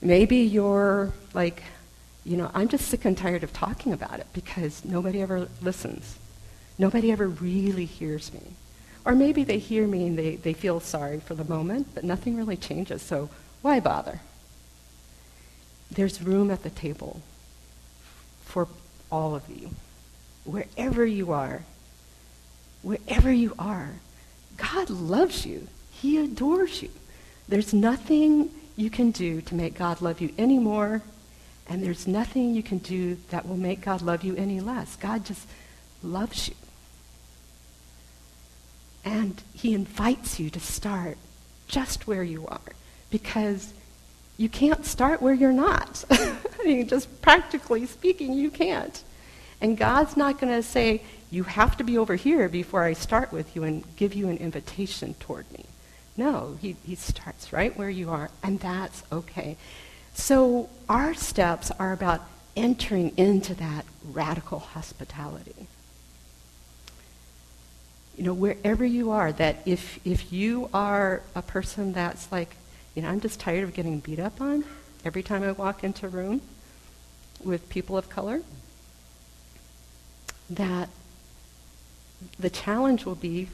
Maybe 0.02 0.38
you're 0.38 1.12
like, 1.32 1.62
you 2.24 2.36
know, 2.36 2.50
I'm 2.52 2.66
just 2.66 2.88
sick 2.88 3.04
and 3.04 3.16
tired 3.16 3.44
of 3.44 3.52
talking 3.52 3.92
about 3.92 4.18
it 4.18 4.26
because 4.32 4.84
nobody 4.84 5.22
ever 5.22 5.46
listens. 5.62 6.18
Nobody 6.76 7.12
ever 7.12 7.28
really 7.28 7.84
hears 7.84 8.34
me. 8.34 8.42
Or 9.04 9.14
maybe 9.14 9.44
they 9.44 9.58
hear 9.58 9.86
me 9.86 10.08
and 10.08 10.18
they, 10.18 10.34
they 10.34 10.54
feel 10.54 10.80
sorry 10.80 11.20
for 11.20 11.36
the 11.36 11.44
moment, 11.44 11.94
but 11.94 12.02
nothing 12.02 12.36
really 12.36 12.56
changes, 12.56 13.00
so 13.00 13.30
why 13.62 13.78
bother? 13.78 14.22
There's 15.88 16.20
room 16.20 16.50
at 16.50 16.64
the 16.64 16.70
table 16.70 17.22
for 18.44 18.68
all 19.10 19.34
of 19.34 19.48
you. 19.48 19.70
Wherever 20.44 21.04
you 21.04 21.32
are, 21.32 21.64
wherever 22.82 23.32
you 23.32 23.54
are, 23.58 23.90
God 24.56 24.90
loves 24.90 25.46
you. 25.46 25.68
He 25.90 26.18
adores 26.18 26.82
you. 26.82 26.90
There's 27.48 27.72
nothing 27.72 28.50
you 28.76 28.90
can 28.90 29.10
do 29.10 29.40
to 29.42 29.54
make 29.54 29.74
God 29.74 30.00
love 30.00 30.20
you 30.20 30.32
any 30.38 30.58
more 30.58 31.02
and 31.68 31.82
there's 31.82 32.06
nothing 32.06 32.54
you 32.54 32.62
can 32.62 32.78
do 32.78 33.16
that 33.30 33.48
will 33.48 33.56
make 33.56 33.80
God 33.80 34.02
love 34.02 34.22
you 34.22 34.36
any 34.36 34.60
less. 34.60 34.96
God 34.96 35.24
just 35.24 35.46
loves 36.02 36.48
you. 36.48 36.54
And 39.04 39.42
he 39.54 39.74
invites 39.74 40.38
you 40.38 40.50
to 40.50 40.60
start 40.60 41.16
just 41.66 42.06
where 42.06 42.22
you 42.22 42.46
are 42.46 42.60
because 43.10 43.72
you 44.36 44.48
can't 44.48 44.84
start 44.84 45.22
where 45.22 45.34
you're 45.34 45.52
not. 45.52 46.04
I 46.10 46.36
mean, 46.64 46.88
just 46.88 47.22
practically 47.22 47.86
speaking, 47.86 48.32
you 48.32 48.50
can't. 48.50 49.02
And 49.60 49.78
God's 49.78 50.16
not 50.16 50.40
going 50.40 50.52
to 50.52 50.62
say, 50.62 51.02
you 51.30 51.44
have 51.44 51.76
to 51.76 51.84
be 51.84 51.98
over 51.98 52.16
here 52.16 52.48
before 52.48 52.82
I 52.82 52.92
start 52.92 53.32
with 53.32 53.54
you 53.54 53.64
and 53.64 53.84
give 53.96 54.14
you 54.14 54.28
an 54.28 54.36
invitation 54.38 55.14
toward 55.14 55.50
me. 55.52 55.66
No, 56.16 56.58
he, 56.60 56.76
he 56.84 56.94
starts 56.94 57.52
right 57.52 57.76
where 57.76 57.90
you 57.90 58.10
are, 58.10 58.30
and 58.42 58.60
that's 58.60 59.02
okay. 59.10 59.56
So 60.14 60.68
our 60.88 61.14
steps 61.14 61.72
are 61.72 61.92
about 61.92 62.22
entering 62.56 63.12
into 63.16 63.54
that 63.54 63.84
radical 64.04 64.60
hospitality. 64.60 65.66
You 68.16 68.24
know, 68.24 68.32
wherever 68.32 68.84
you 68.84 69.10
are, 69.10 69.32
that 69.32 69.56
if, 69.66 69.98
if 70.06 70.32
you 70.32 70.70
are 70.72 71.22
a 71.34 71.42
person 71.42 71.92
that's 71.92 72.30
like, 72.30 72.54
you 72.94 73.02
know, 73.02 73.08
I'm 73.08 73.20
just 73.20 73.40
tired 73.40 73.64
of 73.64 73.74
getting 73.74 73.98
beat 74.00 74.20
up 74.20 74.40
on 74.40 74.64
every 75.04 75.22
time 75.22 75.42
I 75.42 75.52
walk 75.52 75.84
into 75.84 76.06
a 76.06 76.08
room 76.08 76.40
with 77.42 77.68
people 77.68 77.98
of 77.98 78.08
color, 78.08 78.42
that 80.48 80.88
the 82.38 82.50
challenge 82.50 83.04
will 83.04 83.14
be 83.14 83.48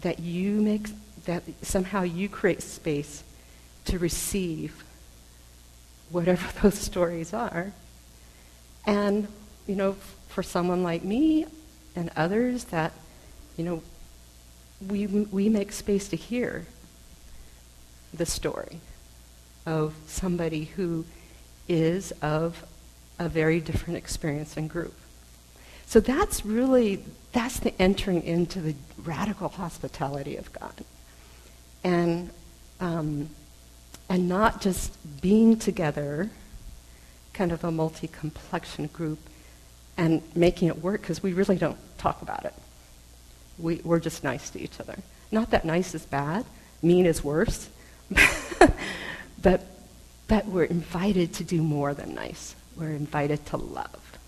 that 0.00 0.18
you 0.18 0.60
make, 0.60 0.88
that 1.24 1.42
somehow 1.62 2.02
you 2.02 2.28
create 2.28 2.62
space 2.62 3.22
to 3.84 3.98
receive 3.98 4.84
whatever 6.10 6.46
those 6.62 6.78
stories 6.78 7.32
are. 7.32 7.72
And, 8.86 9.28
you 9.66 9.74
know, 9.74 9.96
for 10.28 10.42
someone 10.42 10.82
like 10.82 11.04
me 11.04 11.46
and 11.94 12.10
others 12.16 12.64
that, 12.64 12.92
you 13.56 13.64
know, 13.64 13.82
we, 14.86 15.06
we 15.06 15.48
make 15.48 15.72
space 15.72 16.08
to 16.08 16.16
hear 16.16 16.66
the 18.16 18.26
story 18.26 18.80
of 19.64 19.94
somebody 20.06 20.64
who 20.64 21.04
is 21.68 22.12
of 22.22 22.64
a 23.18 23.28
very 23.28 23.60
different 23.60 23.96
experience 23.96 24.56
and 24.56 24.70
group. 24.70 24.94
So 25.86 26.00
that's 26.00 26.44
really, 26.44 27.04
that's 27.32 27.60
the 27.60 27.72
entering 27.80 28.22
into 28.22 28.60
the 28.60 28.74
radical 29.04 29.48
hospitality 29.48 30.36
of 30.36 30.52
God. 30.52 30.74
And 31.84 32.30
um, 32.80 33.30
and 34.08 34.28
not 34.28 34.60
just 34.60 34.92
being 35.20 35.58
together, 35.58 36.30
kind 37.32 37.52
of 37.52 37.64
a 37.64 37.70
multi 37.70 38.08
complexion 38.08 38.86
group, 38.88 39.18
and 39.96 40.22
making 40.34 40.68
it 40.68 40.82
work 40.82 41.00
because 41.00 41.22
we 41.22 41.32
really 41.32 41.56
don't 41.56 41.78
talk 41.98 42.22
about 42.22 42.44
it. 42.44 42.54
We, 43.58 43.80
we're 43.82 44.00
just 44.00 44.22
nice 44.22 44.50
to 44.50 44.60
each 44.60 44.78
other. 44.78 44.96
Not 45.32 45.50
that 45.50 45.64
nice 45.64 45.94
is 45.94 46.04
bad, 46.04 46.44
mean 46.82 47.06
is 47.06 47.24
worse, 47.24 47.68
but, 49.42 49.62
but 50.28 50.46
we're 50.46 50.64
invited 50.64 51.34
to 51.34 51.44
do 51.44 51.62
more 51.62 51.94
than 51.94 52.14
nice. 52.14 52.54
We're 52.76 52.92
invited 52.92 53.46
to 53.46 53.56
love. 53.56 54.18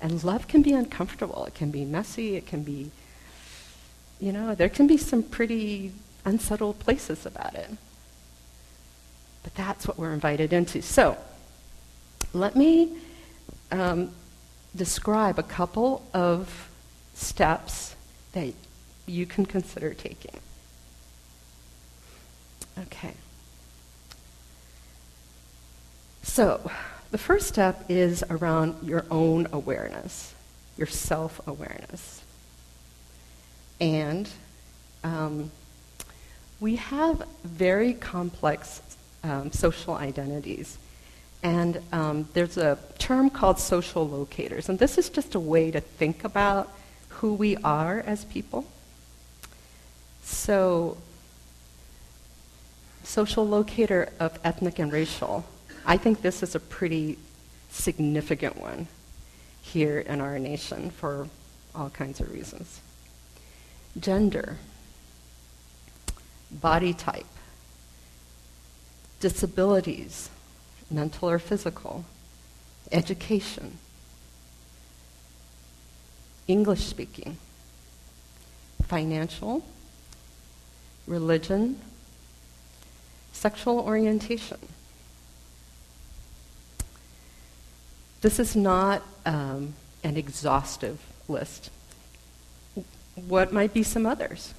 And 0.00 0.22
love 0.22 0.48
can 0.48 0.62
be 0.62 0.72
uncomfortable. 0.72 1.44
It 1.46 1.54
can 1.54 1.70
be 1.70 1.84
messy. 1.84 2.36
It 2.36 2.46
can 2.46 2.62
be, 2.62 2.90
you 4.20 4.32
know, 4.32 4.54
there 4.54 4.68
can 4.68 4.86
be 4.86 4.96
some 4.96 5.22
pretty 5.22 5.92
unsettled 6.24 6.78
places 6.78 7.26
about 7.26 7.54
it. 7.54 7.70
But 9.42 9.54
that's 9.54 9.86
what 9.86 9.98
we're 9.98 10.12
invited 10.12 10.52
into. 10.52 10.82
So, 10.82 11.16
let 12.32 12.56
me 12.56 12.96
um, 13.70 14.10
describe 14.74 15.38
a 15.38 15.42
couple 15.42 16.04
of 16.12 16.68
steps 17.14 17.94
that 18.32 18.52
you 19.06 19.26
can 19.26 19.46
consider 19.46 19.94
taking. 19.94 20.40
Okay. 22.78 23.14
So, 26.22 26.70
the 27.10 27.18
first 27.18 27.46
step 27.46 27.84
is 27.88 28.24
around 28.28 28.82
your 28.82 29.04
own 29.10 29.46
awareness, 29.52 30.34
your 30.76 30.88
self 30.88 31.40
awareness. 31.46 32.22
And 33.80 34.28
um, 35.04 35.50
we 36.60 36.76
have 36.76 37.22
very 37.44 37.92
complex 37.92 38.80
um, 39.22 39.52
social 39.52 39.94
identities. 39.94 40.78
And 41.42 41.80
um, 41.92 42.28
there's 42.32 42.56
a 42.56 42.78
term 42.98 43.28
called 43.28 43.58
social 43.58 44.08
locators. 44.08 44.68
And 44.68 44.78
this 44.78 44.96
is 44.96 45.10
just 45.10 45.34
a 45.34 45.40
way 45.40 45.70
to 45.70 45.80
think 45.80 46.24
about 46.24 46.72
who 47.08 47.34
we 47.34 47.56
are 47.58 48.00
as 48.00 48.24
people. 48.24 48.64
So, 50.22 50.96
social 53.04 53.46
locator 53.46 54.12
of 54.18 54.38
ethnic 54.42 54.78
and 54.78 54.92
racial. 54.92 55.44
I 55.86 55.96
think 55.96 56.22
this 56.22 56.42
is 56.42 56.54
a 56.54 56.60
pretty 56.60 57.18
significant 57.70 58.56
one 58.56 58.88
here 59.62 60.00
in 60.00 60.20
our 60.20 60.38
nation 60.38 60.90
for 60.90 61.28
all 61.74 61.90
kinds 61.90 62.20
of 62.20 62.32
reasons. 62.32 62.80
Gender, 63.98 64.56
body 66.50 66.94
type, 66.94 67.26
disabilities, 69.20 70.30
mental 70.90 71.28
or 71.30 71.38
physical, 71.38 72.04
education, 72.92 73.78
English 76.46 76.84
speaking, 76.84 77.38
financial, 78.82 79.64
religion, 81.06 81.80
sexual 83.44 83.78
orientation. 83.78 84.56
This 88.22 88.38
is 88.38 88.56
not 88.56 89.02
um, 89.26 89.74
an 90.02 90.16
exhaustive 90.16 90.98
list. 91.28 91.68
What 93.28 93.52
might 93.52 93.74
be 93.74 93.82
some 93.82 94.06
others? 94.06 94.54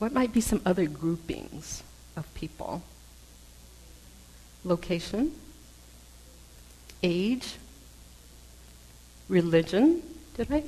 What 0.00 0.12
might 0.12 0.32
be 0.32 0.40
some 0.40 0.60
other 0.66 0.86
groupings 0.86 1.84
of 2.16 2.26
people? 2.34 2.82
Location, 4.64 5.30
age, 7.00 7.58
religion. 9.28 10.02
Did 10.36 10.50
I? 10.50 10.64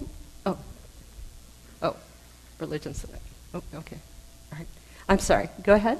Oh. 0.46 0.58
Oh, 1.82 1.96
religion's. 2.60 3.04
Oh, 3.52 3.62
okay. 3.74 3.98
I'm 5.08 5.18
sorry. 5.18 5.48
Go 5.62 5.74
ahead. 5.74 5.98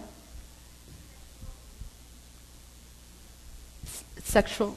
S- 3.84 4.04
sexual. 4.22 4.76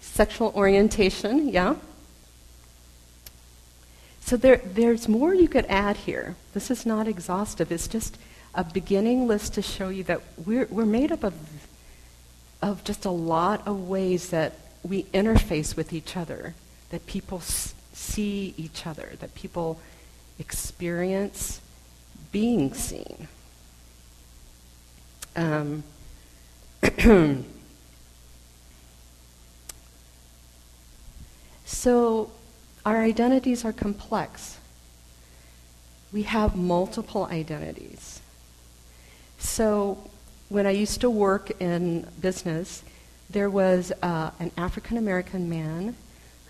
Sexual 0.00 0.52
orientation, 0.56 1.48
yeah. 1.48 1.76
So 4.20 4.36
there, 4.36 4.56
there's 4.64 5.06
more 5.08 5.34
you 5.34 5.46
could 5.46 5.66
add 5.66 5.98
here. 5.98 6.34
This 6.54 6.70
is 6.70 6.84
not 6.84 7.06
exhaustive. 7.06 7.70
It's 7.70 7.86
just 7.86 8.18
a 8.54 8.64
beginning 8.64 9.28
list 9.28 9.54
to 9.54 9.62
show 9.62 9.88
you 9.90 10.02
that 10.04 10.22
we're, 10.44 10.66
we're 10.70 10.86
made 10.86 11.12
up 11.12 11.22
of, 11.22 11.34
of 12.60 12.82
just 12.82 13.04
a 13.04 13.10
lot 13.10 13.62
of 13.68 13.86
ways 13.88 14.30
that 14.30 14.54
we 14.82 15.04
interface 15.04 15.76
with 15.76 15.92
each 15.92 16.16
other, 16.16 16.54
that 16.90 17.06
people 17.06 17.38
s- 17.38 17.74
see 17.92 18.54
each 18.56 18.86
other, 18.86 19.12
that 19.20 19.34
people 19.34 19.78
experience 20.38 21.60
being 22.32 22.74
seen. 22.74 23.28
Um, 25.34 25.82
so 31.64 32.30
our 32.84 33.02
identities 33.02 33.64
are 33.64 33.72
complex. 33.72 34.58
We 36.12 36.22
have 36.22 36.56
multiple 36.56 37.26
identities. 37.26 38.20
So 39.38 39.98
when 40.48 40.66
I 40.66 40.70
used 40.70 41.00
to 41.00 41.10
work 41.10 41.50
in 41.60 42.06
business, 42.20 42.82
there 43.28 43.50
was 43.50 43.92
uh, 44.02 44.30
an 44.38 44.52
African 44.56 44.96
American 44.96 45.48
man 45.48 45.96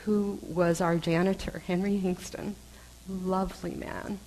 who 0.05 0.39
was 0.43 0.81
our 0.81 0.97
janitor, 0.97 1.63
Henry 1.67 1.99
Hingston. 1.99 2.55
Lovely 3.09 3.75
man. 3.75 4.19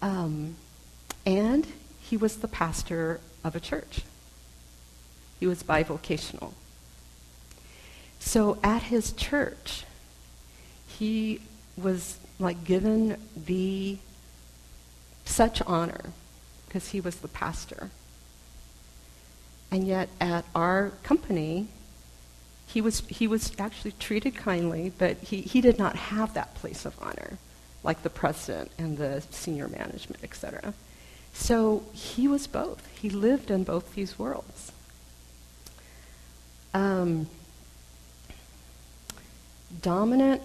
Um, 0.00 0.56
and 1.26 1.66
he 2.00 2.16
was 2.16 2.36
the 2.36 2.48
pastor 2.48 3.20
of 3.44 3.56
a 3.56 3.60
church. 3.60 4.02
He 5.40 5.46
was 5.46 5.62
bivocational. 5.62 6.52
So 8.18 8.58
at 8.62 8.84
his 8.84 9.12
church, 9.12 9.84
he 10.86 11.40
was 11.76 12.18
like 12.38 12.64
given 12.64 13.16
the 13.36 13.98
such 15.24 15.62
honor 15.62 16.12
because 16.66 16.88
he 16.88 17.00
was 17.00 17.16
the 17.16 17.28
pastor. 17.28 17.90
And 19.70 19.86
yet 19.86 20.08
at 20.20 20.44
our 20.54 20.92
company, 21.02 21.68
he 22.66 22.80
was, 22.80 23.00
he 23.08 23.26
was 23.26 23.52
actually 23.58 23.92
treated 23.92 24.34
kindly, 24.34 24.92
but 24.98 25.16
he, 25.18 25.42
he 25.42 25.60
did 25.60 25.78
not 25.78 25.96
have 25.96 26.34
that 26.34 26.54
place 26.54 26.84
of 26.84 26.94
honor, 27.00 27.38
like 27.88 28.02
the 28.02 28.10
president 28.10 28.70
and 28.76 28.98
the 28.98 29.22
senior 29.30 29.66
management, 29.66 30.22
etc. 30.22 30.74
So 31.32 31.84
he 31.94 32.28
was 32.28 32.46
both. 32.46 32.86
He 32.94 33.08
lived 33.08 33.50
in 33.50 33.64
both 33.64 33.94
these 33.94 34.18
worlds. 34.18 34.72
Um, 36.74 37.28
dominant 39.80 40.42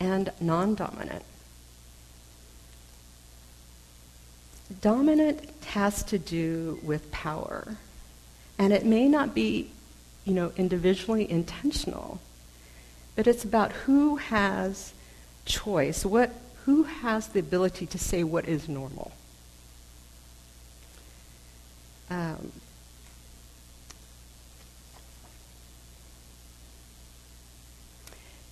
and 0.00 0.32
non 0.40 0.74
dominant. 0.74 1.22
Dominant 4.80 5.48
has 5.66 6.02
to 6.02 6.18
do 6.18 6.80
with 6.82 7.12
power. 7.12 7.76
And 8.58 8.72
it 8.72 8.84
may 8.84 9.06
not 9.06 9.32
be, 9.32 9.70
you 10.24 10.34
know, 10.34 10.50
individually 10.56 11.30
intentional, 11.30 12.20
but 13.14 13.28
it's 13.28 13.44
about 13.44 13.70
who 13.86 14.16
has 14.16 14.92
choice, 15.44 16.04
what, 16.04 16.34
who 16.64 16.82
has 16.84 17.28
the 17.28 17.40
ability 17.40 17.86
to 17.86 17.98
say 17.98 18.22
what 18.24 18.46
is 18.46 18.68
normal. 18.68 19.12
Um, 22.10 22.52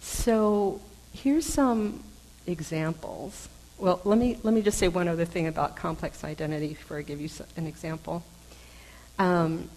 so 0.00 0.80
here's 1.12 1.44
some 1.44 2.02
examples. 2.46 3.48
Well, 3.78 4.00
let 4.04 4.18
me, 4.18 4.38
let 4.42 4.54
me 4.54 4.62
just 4.62 4.78
say 4.78 4.88
one 4.88 5.08
other 5.08 5.24
thing 5.24 5.46
about 5.46 5.76
complex 5.76 6.24
identity 6.24 6.68
before 6.68 6.98
I 6.98 7.02
give 7.02 7.20
you 7.20 7.28
an 7.56 7.66
example. 7.66 8.22
Um, 9.18 9.68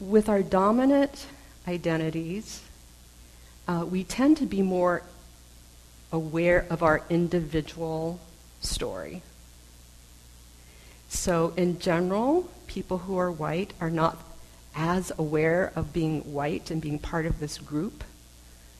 with 0.00 0.28
our 0.28 0.42
dominant 0.42 1.26
identities, 1.66 2.62
uh, 3.66 3.86
we 3.88 4.04
tend 4.04 4.36
to 4.38 4.46
be 4.46 4.60
more 4.60 5.02
aware 6.14 6.64
of 6.70 6.80
our 6.80 7.02
individual 7.10 8.20
story. 8.60 9.20
So, 11.08 11.52
in 11.56 11.80
general, 11.80 12.48
people 12.68 12.98
who 12.98 13.18
are 13.18 13.32
white 13.32 13.72
are 13.80 13.90
not 13.90 14.16
as 14.76 15.10
aware 15.18 15.72
of 15.74 15.92
being 15.92 16.32
white 16.32 16.70
and 16.70 16.80
being 16.80 17.00
part 17.00 17.26
of 17.26 17.40
this 17.40 17.58
group 17.58 18.04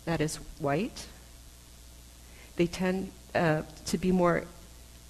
that 0.04 0.20
is 0.20 0.36
white. 0.58 1.06
They 2.56 2.66
tend 2.66 3.10
uh, 3.34 3.62
to 3.86 3.98
be 3.98 4.12
more 4.12 4.44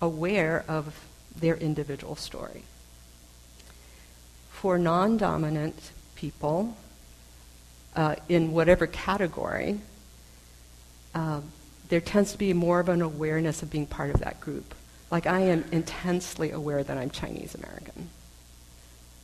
aware 0.01 0.65
of 0.67 1.07
their 1.37 1.57
individual 1.57 2.17
story. 2.17 2.63
For 4.51 4.79
non 4.79 5.19
dominant 5.19 5.91
people, 6.15 6.77
uh, 7.95 8.17
in 8.31 8.53
whatever 8.53 8.87
category, 8.87 9.81
uh, 11.15 11.41
there 11.95 12.01
tends 12.01 12.33
to 12.33 12.39
be 12.39 12.53
more 12.53 12.81
of 12.81 12.89
an 12.89 13.01
awareness 13.01 13.63
of 13.63 13.71
being 13.71 13.87
part 13.87 14.11
of 14.11 14.19
that 14.19 14.41
group. 14.41 14.75
Like 15.13 15.29
I 15.29 15.43
am 15.43 15.65
intensely 15.71 16.51
aware 16.51 16.83
that 16.83 16.99
I'm 16.99 17.09
Chinese 17.09 17.55
American. 17.55 18.11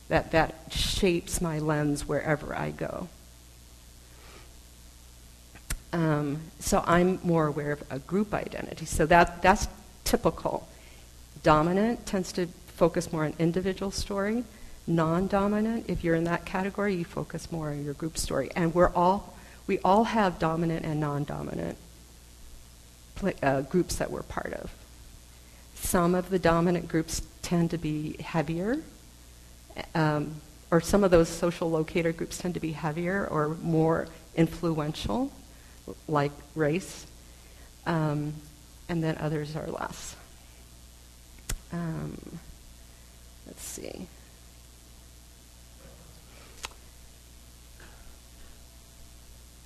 That 0.07 0.31
that 0.31 0.55
shapes 0.69 1.41
my 1.41 1.59
lens 1.59 2.07
wherever 2.07 2.55
I 2.55 2.71
go. 2.71 3.09
Um, 5.91 6.39
so 6.61 6.81
I'm 6.87 7.19
more 7.25 7.45
aware 7.45 7.73
of 7.73 7.83
a 7.89 7.99
group 7.99 8.33
identity. 8.33 8.85
So 8.85 9.05
that 9.07 9.41
that's 9.41 9.67
typical. 10.05 10.65
Dominant 11.43 12.05
tends 12.05 12.31
to 12.31 12.47
focus 12.67 13.11
more 13.11 13.25
on 13.25 13.33
individual 13.37 13.91
story. 13.91 14.45
Non-dominant, 14.87 15.89
if 15.89 16.05
you're 16.05 16.15
in 16.15 16.23
that 16.23 16.45
category, 16.45 16.95
you 16.95 17.03
focus 17.03 17.51
more 17.51 17.71
on 17.71 17.83
your 17.83 17.95
group 17.95 18.17
story. 18.17 18.49
And 18.55 18.73
we're 18.73 18.93
all 18.95 19.37
we 19.67 19.79
all 19.79 20.05
have 20.05 20.39
dominant 20.39 20.85
and 20.85 21.01
non-dominant 21.01 21.77
uh, 23.41 23.61
groups 23.61 23.95
that 23.95 24.11
we're 24.11 24.23
part 24.23 24.53
of. 24.53 24.71
Some 25.75 26.15
of 26.15 26.29
the 26.29 26.39
dominant 26.39 26.87
groups 26.87 27.21
tend 27.41 27.71
to 27.71 27.77
be 27.77 28.17
heavier, 28.21 28.81
um, 29.95 30.35
or 30.69 30.79
some 30.79 31.03
of 31.03 31.11
those 31.11 31.27
social 31.27 31.69
locator 31.69 32.11
groups 32.11 32.37
tend 32.37 32.53
to 32.53 32.59
be 32.59 32.71
heavier 32.71 33.27
or 33.27 33.49
more 33.61 34.07
influential, 34.35 35.31
like 36.07 36.31
race, 36.55 37.05
um, 37.85 38.33
and 38.87 39.03
then 39.03 39.17
others 39.19 39.55
are 39.55 39.67
less. 39.67 40.15
Um, 41.73 42.39
let's 43.47 43.63
see. 43.63 44.07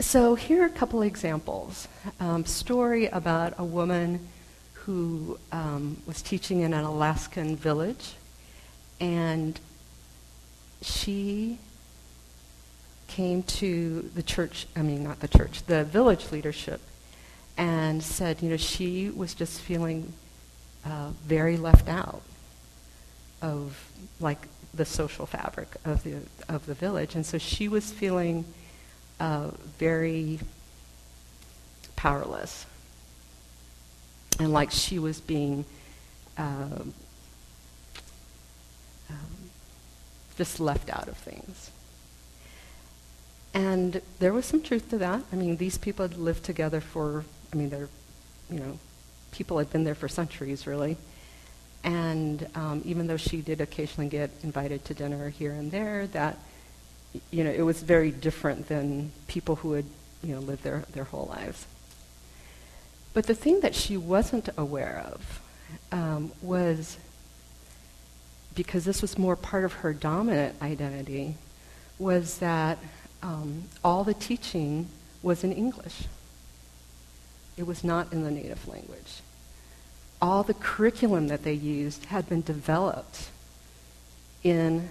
So 0.06 0.36
here 0.36 0.62
are 0.62 0.68
a 0.68 0.70
couple 0.70 1.02
examples. 1.02 1.88
Um, 2.20 2.46
story 2.46 3.08
about 3.08 3.56
a 3.58 3.65
woman 3.65 4.28
who 4.74 5.39
um, 5.52 5.98
was 6.06 6.22
teaching 6.22 6.62
in 6.62 6.76
an 6.76 6.86
Alaskan 6.86 7.56
village, 7.56 8.13
and 9.02 9.60
she 10.84 11.58
came 13.08 13.41
to 13.44 14.12
the 14.13 14.22
church, 14.22 14.68
I 14.76 14.84
mean, 14.84 15.04
not 15.04 15.22
the 15.22 15.28
church, 15.28 15.63
the 15.63 15.84
village 15.84 16.32
leadership, 16.32 16.82
and 17.58 18.02
said, 18.02 18.44
you 18.44 18.50
know, 18.50 18.58
she 18.58 19.10
was 19.10 19.34
just 19.34 19.60
feeling 19.60 20.13
uh, 20.86 21.10
very 21.26 21.58
left 21.58 21.89
out 21.89 22.22
of, 23.41 23.89
like, 24.20 24.48
the 24.72 24.86
social 24.86 25.26
fabric 25.26 25.70
of 25.84 26.04
the, 26.04 26.18
of 26.48 26.68
the 26.68 26.76
village. 26.76 27.15
And 27.15 27.26
so 27.26 27.39
she 27.39 27.68
was 27.68 27.91
feeling 27.91 28.46
uh, 29.19 29.51
very 29.78 30.39
powerless 31.95 32.65
and 34.39 34.51
like 34.51 34.71
she 34.71 34.99
was 34.99 35.21
being 35.21 35.65
um, 36.38 36.93
um, 39.10 39.49
just 40.38 40.60
left 40.60 40.89
out 40.89 41.08
of 41.08 41.17
things. 41.17 41.71
And 43.54 44.01
there 44.19 44.34
was 44.34 44.45
some 44.45 44.62
truth 44.62 44.89
to 44.89 44.97
that. 44.97 45.23
I 45.32 45.36
mean, 45.36 45.56
these 45.58 45.78
people 45.78 46.08
had 46.08 46.17
lived 46.17 46.43
together 46.43 46.82
for, 46.82 47.23
I 47.54 47.56
mean, 47.56 47.69
they're, 47.69 47.88
you 48.49 48.60
know, 48.60 48.78
people 49.32 49.58
had 49.58 49.71
been 49.71 49.86
there 49.86 49.95
for 49.95 50.10
centuries, 50.10 50.67
really. 50.67 50.97
And 51.84 52.47
um, 52.56 52.82
even 52.84 53.08
though 53.08 53.17
she 53.17 53.41
did 53.41 53.62
occasionally 53.62 54.10
get 54.10 54.32
invited 54.43 54.84
to 54.86 54.93
dinner 54.93 55.30
here 55.30 55.51
and 55.51 55.71
there, 55.71 56.08
that, 56.08 56.38
you 57.32 57.43
know, 57.43 57.51
it 57.51 57.62
was 57.62 57.82
very 57.82 58.12
different 58.12 58.67
than 58.67 59.12
people 59.28 59.56
who 59.58 59.73
had, 59.73 59.86
you 60.23 60.36
know, 60.36 60.41
lived 60.41 60.63
their, 60.63 60.84
their 60.93 61.04
whole 61.04 61.28
lives. 61.28 61.65
But 63.13 63.28
the 63.28 63.36
thing 63.36 63.62
that 63.62 63.75
she 63.75 63.97
wasn't 63.97 64.49
aware 64.58 65.06
of 65.13 65.41
um, 65.91 66.32
was 66.41 66.97
because 68.56 68.86
this 68.86 69.01
was 69.01 69.17
more 69.17 69.36
part 69.36 69.65
of 69.65 69.73
her 69.73 69.93
dominant 69.93 70.62
identity, 70.62 71.36
was 71.99 72.39
that 72.39 72.78
um, 73.21 73.63
all 73.84 74.04
the 74.04 74.13
teaching 74.13 74.88
was 75.21 75.43
in 75.43 75.51
English. 75.51 76.06
It 77.58 77.67
was 77.67 77.84
not 77.84 78.12
in 78.13 78.23
the 78.23 78.32
native 78.32 78.67
language. 78.67 79.21
All 80.21 80.43
the 80.43 80.54
curriculum 80.54 81.28
that 81.28 81.43
they 81.43 81.54
used 81.54 82.06
had 82.06 82.28
been 82.30 82.41
developed 82.41 83.30
in 84.43 84.89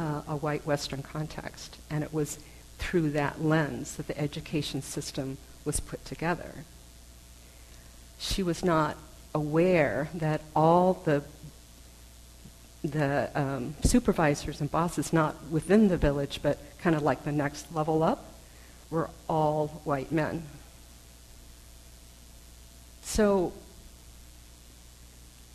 uh, 0.00 0.22
a 0.28 0.36
white 0.36 0.64
Western 0.66 1.02
context, 1.02 1.76
and 1.90 2.02
it 2.02 2.12
was 2.12 2.38
through 2.78 3.10
that 3.10 3.42
lens 3.42 3.96
that 3.96 4.06
the 4.06 4.18
education 4.18 4.80
system 4.82 5.36
was 5.64 5.80
put 5.80 6.04
together 6.04 6.64
she 8.20 8.42
was 8.42 8.62
not 8.62 8.96
aware 9.34 10.08
that 10.14 10.42
all 10.54 11.02
the 11.04 11.22
the 12.82 13.30
um, 13.34 13.74
supervisors 13.82 14.62
and 14.62 14.70
bosses, 14.70 15.12
not 15.12 15.36
within 15.50 15.88
the 15.88 15.98
village, 15.98 16.40
but 16.42 16.58
kind 16.78 16.96
of 16.96 17.02
like 17.02 17.24
the 17.24 17.32
next 17.32 17.74
level 17.74 18.02
up, 18.02 18.24
were 18.88 19.10
all 19.28 19.68
white 19.84 20.10
men. 20.10 20.42
So, 23.02 23.52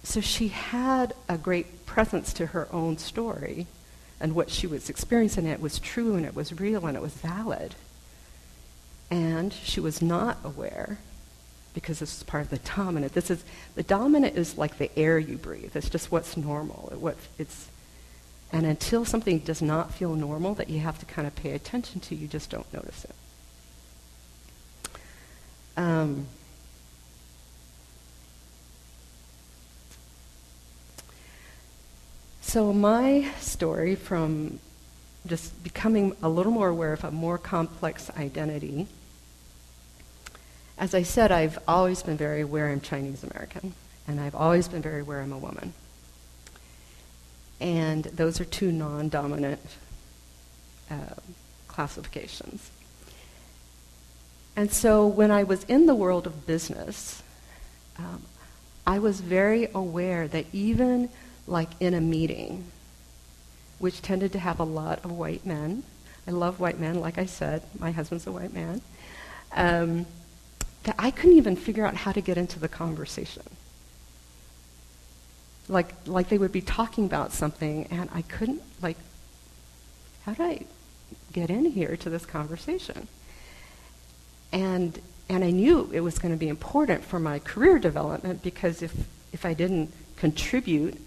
so 0.03 0.21
she 0.21 0.49
had 0.49 1.15
a 1.27 1.35
great 1.35 1.87
presence 1.87 2.31
to 2.33 2.47
her 2.47 2.67
own 2.71 2.99
story, 2.99 3.65
and 4.19 4.33
what 4.33 4.49
she 4.49 4.67
was 4.67 4.89
experiencing 4.89 5.45
it 5.45 5.59
was 5.59 5.79
true 5.79 6.15
and 6.15 6.25
it 6.25 6.35
was 6.35 6.59
real 6.59 6.85
and 6.85 6.95
it 6.95 7.01
was 7.01 7.13
valid. 7.13 7.75
And 9.11 9.53
she 9.53 9.79
was 9.79 10.01
not 10.01 10.37
aware 10.43 10.97
because 11.73 11.99
this 11.99 12.17
is 12.17 12.23
part 12.23 12.43
of 12.43 12.49
the 12.49 12.57
dominant. 12.75 13.13
This 13.13 13.29
is 13.29 13.43
the 13.75 13.83
dominant 13.83 14.37
is 14.37 14.57
like 14.57 14.77
the 14.77 14.97
air 14.97 15.19
you 15.19 15.37
breathe. 15.37 15.75
It's 15.75 15.89
just 15.89 16.11
what's 16.11 16.37
normal. 16.37 16.91
What 16.97 17.17
it's 17.37 17.67
and 18.51 18.65
until 18.65 19.03
something 19.05 19.39
does 19.39 19.61
not 19.61 19.93
feel 19.93 20.15
normal 20.15 20.53
that 20.55 20.69
you 20.69 20.79
have 20.79 20.97
to 20.99 21.05
kind 21.05 21.27
of 21.27 21.35
pay 21.35 21.51
attention 21.51 21.99
to, 22.01 22.15
you 22.15 22.27
just 22.27 22.49
don't 22.49 22.71
notice 22.73 23.05
it. 23.05 23.15
Um, 25.77 26.27
so 32.55 32.71
my 32.71 33.29
story 33.41 33.95
from 33.95 34.59
just 35.27 35.61
becoming 35.61 36.15
a 36.23 36.29
little 36.29 36.53
more 36.53 36.69
aware 36.69 36.93
of 36.93 37.03
a 37.03 37.11
more 37.11 37.37
complex 37.37 38.09
identity 38.11 38.87
as 40.77 40.95
I 40.95 41.03
said, 41.03 41.33
I've 41.33 41.59
always 41.67 42.01
been 42.01 42.15
very 42.15 42.39
aware 42.39 42.69
I'm 42.69 42.79
Chinese 42.79 43.25
American, 43.25 43.73
and 44.07 44.21
I've 44.21 44.35
always 44.35 44.69
been 44.69 44.81
very 44.81 45.01
aware 45.01 45.21
I'm 45.21 45.33
a 45.33 45.37
woman. 45.37 45.73
And 47.59 48.05
those 48.05 48.39
are 48.39 48.45
two 48.45 48.71
non 48.71 49.09
dominant 49.09 49.59
uh, 50.89 51.15
classifications. 51.67 52.71
And 54.55 54.71
so 54.71 55.05
when 55.05 55.29
I 55.29 55.43
was 55.43 55.65
in 55.65 55.87
the 55.87 55.95
world 55.95 56.25
of 56.25 56.45
business, 56.45 57.21
um, 57.97 58.21
I 58.87 58.99
was 58.99 59.19
very 59.19 59.67
aware 59.73 60.27
that 60.29 60.45
even 60.53 61.09
like 61.47 61.69
in 61.79 61.93
a 61.93 62.01
meeting, 62.01 62.65
which 63.79 64.01
tended 64.01 64.31
to 64.33 64.39
have 64.39 64.59
a 64.59 64.63
lot 64.63 65.03
of 65.03 65.11
white 65.11 65.45
men, 65.45 65.83
I 66.27 66.31
love 66.31 66.59
white 66.59 66.79
men, 66.79 66.99
like 66.99 67.17
I 67.17 67.25
said, 67.25 67.61
my 67.77 67.91
husband's 67.91 68.25
a 68.25 68.31
white 68.31 68.53
man. 68.53 68.81
Um, 69.51 70.05
that 70.83 70.95
I 70.97 71.11
couldn't 71.11 71.37
even 71.37 71.55
figure 71.55 71.85
out 71.85 71.95
how 71.95 72.11
to 72.11 72.21
get 72.21 72.37
into 72.37 72.59
the 72.59 72.67
conversation. 72.67 73.43
Like, 75.67 75.93
like 76.05 76.29
they 76.29 76.37
would 76.37 76.51
be 76.51 76.61
talking 76.61 77.05
about 77.05 77.31
something, 77.31 77.87
and 77.91 78.09
I 78.13 78.21
couldn't, 78.23 78.61
like, 78.81 78.97
how 80.25 80.33
do 80.33 80.43
I 80.43 80.65
get 81.33 81.49
in 81.49 81.65
here 81.65 81.95
to 81.97 82.09
this 82.09 82.25
conversation? 82.25 83.07
And, 84.51 84.99
and 85.27 85.43
I 85.43 85.51
knew 85.51 85.89
it 85.93 86.01
was 86.01 86.17
going 86.17 86.33
to 86.33 86.39
be 86.39 86.47
important 86.47 87.03
for 87.03 87.19
my 87.19 87.39
career 87.39 87.77
development 87.77 88.41
because 88.41 88.81
if, 88.81 88.93
if 89.33 89.45
I 89.45 89.53
didn't 89.53 89.91
contribute, 90.17 90.99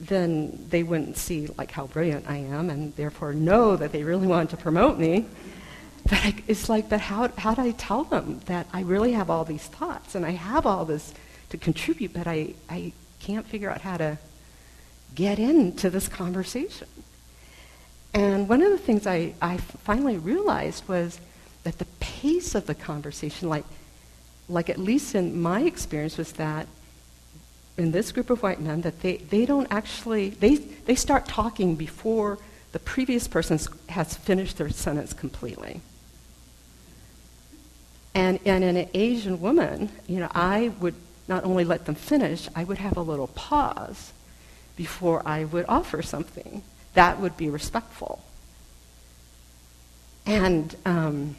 then 0.00 0.66
they 0.70 0.82
wouldn't 0.82 1.16
see 1.18 1.48
like 1.58 1.70
how 1.70 1.86
brilliant 1.86 2.28
I 2.28 2.38
am 2.38 2.70
and 2.70 2.96
therefore 2.96 3.34
know 3.34 3.76
that 3.76 3.92
they 3.92 4.02
really 4.02 4.26
want 4.26 4.50
to 4.50 4.56
promote 4.56 4.98
me. 4.98 5.26
But 6.04 6.14
I, 6.14 6.34
it's 6.48 6.68
like, 6.70 6.88
but 6.88 7.00
how, 7.00 7.28
how 7.36 7.54
do 7.54 7.62
I 7.62 7.72
tell 7.72 8.04
them 8.04 8.40
that 8.46 8.66
I 8.72 8.80
really 8.80 9.12
have 9.12 9.28
all 9.28 9.44
these 9.44 9.62
thoughts 9.62 10.14
and 10.14 10.24
I 10.24 10.30
have 10.30 10.64
all 10.64 10.86
this 10.86 11.12
to 11.50 11.58
contribute, 11.58 12.14
but 12.14 12.26
I, 12.26 12.54
I 12.70 12.92
can't 13.20 13.46
figure 13.46 13.70
out 13.70 13.82
how 13.82 13.98
to 13.98 14.18
get 15.14 15.38
into 15.38 15.90
this 15.90 16.08
conversation? 16.08 16.88
And 18.14 18.48
one 18.48 18.62
of 18.62 18.70
the 18.70 18.78
things 18.78 19.06
I, 19.06 19.34
I 19.42 19.58
finally 19.58 20.16
realized 20.16 20.88
was 20.88 21.20
that 21.64 21.78
the 21.78 21.86
pace 22.00 22.54
of 22.54 22.66
the 22.66 22.74
conversation, 22.74 23.50
like, 23.50 23.64
like 24.48 24.70
at 24.70 24.78
least 24.78 25.14
in 25.14 25.40
my 25.40 25.60
experience, 25.60 26.16
was 26.16 26.32
that 26.32 26.66
in 27.80 27.92
this 27.92 28.12
group 28.12 28.30
of 28.30 28.42
white 28.42 28.60
men 28.60 28.82
that 28.82 29.00
they, 29.00 29.16
they 29.16 29.46
don't 29.46 29.66
actually, 29.70 30.30
they, 30.30 30.56
they 30.56 30.94
start 30.94 31.26
talking 31.26 31.74
before 31.74 32.38
the 32.72 32.78
previous 32.78 33.26
person 33.26 33.58
has 33.88 34.16
finished 34.16 34.58
their 34.58 34.70
sentence 34.70 35.12
completely. 35.12 35.80
And, 38.14 38.38
and 38.44 38.62
in 38.62 38.76
an 38.76 38.88
Asian 38.94 39.40
woman, 39.40 39.90
you 40.06 40.20
know, 40.20 40.30
I 40.34 40.72
would 40.80 40.94
not 41.26 41.44
only 41.44 41.64
let 41.64 41.86
them 41.86 41.94
finish, 41.94 42.48
I 42.54 42.64
would 42.64 42.78
have 42.78 42.96
a 42.96 43.02
little 43.02 43.28
pause 43.28 44.12
before 44.76 45.22
I 45.26 45.44
would 45.44 45.64
offer 45.68 46.02
something. 46.02 46.62
That 46.94 47.20
would 47.20 47.36
be 47.36 47.48
respectful. 47.48 48.22
And, 50.26 50.76
um, 50.84 51.36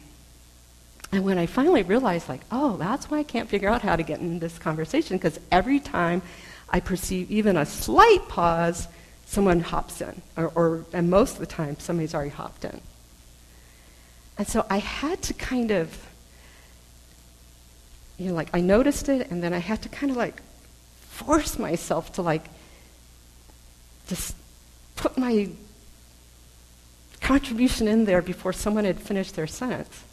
and 1.12 1.24
when 1.24 1.36
I 1.36 1.44
finally 1.44 1.82
realized, 1.82 2.28
like, 2.28 2.40
oh, 2.50 2.78
that's 2.78 3.10
why 3.10 3.18
I 3.18 3.22
can't 3.22 3.48
figure 3.48 3.68
out 3.68 3.82
how 3.82 3.96
to 3.96 4.02
get 4.02 4.20
in 4.20 4.38
this 4.38 4.58
conversation, 4.58 5.18
because 5.18 5.38
every 5.50 5.78
time 5.78 6.22
I 6.70 6.80
perceive 6.80 7.30
even 7.30 7.58
a 7.58 7.66
slight 7.66 8.28
pause, 8.28 8.88
someone 9.26 9.60
hops 9.60 10.00
in. 10.00 10.22
Or, 10.38 10.48
or, 10.54 10.84
and 10.94 11.10
most 11.10 11.34
of 11.34 11.40
the 11.40 11.46
time, 11.46 11.78
somebody's 11.78 12.14
already 12.14 12.30
hopped 12.30 12.64
in. 12.64 12.80
And 14.38 14.48
so 14.48 14.64
I 14.70 14.78
had 14.78 15.20
to 15.22 15.34
kind 15.34 15.70
of, 15.70 16.08
you 18.16 18.28
know, 18.28 18.34
like, 18.34 18.48
I 18.54 18.62
noticed 18.62 19.10
it, 19.10 19.30
and 19.30 19.42
then 19.42 19.52
I 19.52 19.58
had 19.58 19.82
to 19.82 19.90
kind 19.90 20.10
of 20.10 20.16
like 20.16 20.40
force 21.10 21.58
myself 21.58 22.14
to 22.14 22.22
like 22.22 22.46
just 24.08 24.34
put 24.96 25.18
my 25.18 25.50
contribution 27.20 27.86
in 27.86 28.06
there 28.06 28.22
before 28.22 28.54
someone 28.54 28.84
had 28.84 28.98
finished 28.98 29.36
their 29.36 29.46
sentence. 29.46 30.04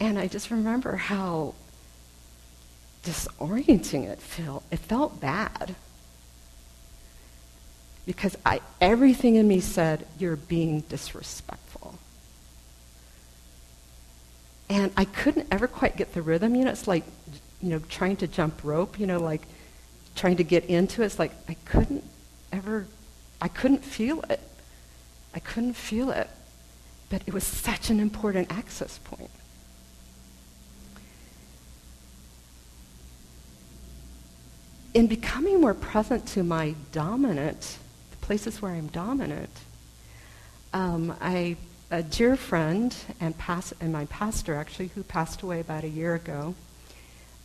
And 0.00 0.18
I 0.18 0.28
just 0.28 0.50
remember 0.50 0.96
how 0.96 1.54
disorienting 3.04 4.04
it 4.04 4.20
felt. 4.20 4.62
It 4.70 4.78
felt 4.78 5.20
bad. 5.20 5.74
Because 8.06 8.36
I, 8.46 8.60
everything 8.80 9.34
in 9.34 9.46
me 9.46 9.60
said, 9.60 10.06
you're 10.18 10.36
being 10.36 10.80
disrespectful. 10.80 11.98
And 14.70 14.92
I 14.96 15.04
couldn't 15.04 15.48
ever 15.50 15.66
quite 15.66 15.96
get 15.96 16.14
the 16.14 16.22
rhythm. 16.22 16.54
You 16.54 16.64
know, 16.64 16.70
it's 16.70 16.86
like, 16.86 17.04
you 17.62 17.70
know, 17.70 17.80
trying 17.88 18.16
to 18.16 18.26
jump 18.26 18.60
rope, 18.62 19.00
you 19.00 19.06
know, 19.06 19.18
like 19.18 19.42
trying 20.14 20.36
to 20.36 20.44
get 20.44 20.64
into 20.66 21.02
it. 21.02 21.06
It's 21.06 21.18
like 21.18 21.32
I 21.48 21.54
couldn't 21.64 22.04
ever, 22.52 22.86
I 23.40 23.48
couldn't 23.48 23.84
feel 23.84 24.22
it. 24.28 24.40
I 25.34 25.38
couldn't 25.40 25.74
feel 25.74 26.10
it. 26.10 26.28
But 27.10 27.22
it 27.26 27.32
was 27.32 27.44
such 27.44 27.90
an 27.90 28.00
important 28.00 28.52
access 28.52 28.98
point. 28.98 29.30
In 34.94 35.06
becoming 35.06 35.60
more 35.60 35.74
present 35.74 36.26
to 36.28 36.42
my 36.42 36.74
dominant, 36.92 37.78
the 38.10 38.16
places 38.18 38.62
where 38.62 38.72
I'm 38.72 38.88
dominant, 38.88 39.50
um, 40.72 41.16
I, 41.20 41.56
a 41.90 42.02
dear 42.02 42.36
friend 42.36 42.94
and, 43.20 43.36
past, 43.36 43.74
and 43.80 43.92
my 43.92 44.06
pastor, 44.06 44.54
actually, 44.54 44.88
who 44.88 45.02
passed 45.02 45.42
away 45.42 45.60
about 45.60 45.84
a 45.84 45.88
year 45.88 46.14
ago, 46.14 46.54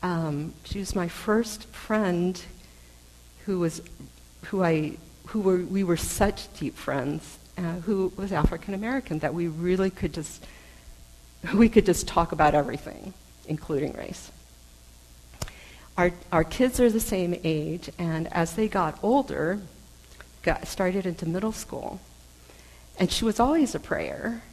um, 0.01 0.53
she 0.65 0.79
was 0.79 0.95
my 0.95 1.07
first 1.07 1.65
friend 1.67 2.41
who 3.45 3.59
was, 3.59 3.81
who 4.45 4.63
I, 4.63 4.97
who 5.27 5.41
were, 5.41 5.57
we 5.57 5.83
were 5.83 5.97
such 5.97 6.51
deep 6.59 6.75
friends, 6.75 7.37
uh, 7.57 7.61
who 7.81 8.11
was 8.17 8.31
African 8.31 8.73
American, 8.73 9.19
that 9.19 9.33
we 9.33 9.47
really 9.47 9.89
could 9.89 10.13
just, 10.13 10.45
we 11.53 11.69
could 11.69 11.85
just 11.85 12.07
talk 12.07 12.31
about 12.31 12.55
everything, 12.55 13.13
including 13.47 13.93
race 13.93 14.31
our, 15.97 16.11
our 16.31 16.43
kids 16.43 16.79
are 16.79 16.89
the 16.89 16.99
same 16.99 17.39
age, 17.43 17.89
and 17.97 18.31
as 18.33 18.53
they 18.53 18.67
got 18.67 18.97
older, 19.03 19.59
got 20.41 20.67
started 20.67 21.05
into 21.05 21.25
middle 21.25 21.51
school, 21.51 21.99
and 22.99 23.11
she 23.11 23.25
was 23.25 23.39
always 23.39 23.75
a 23.75 23.79
prayer, 23.79 24.43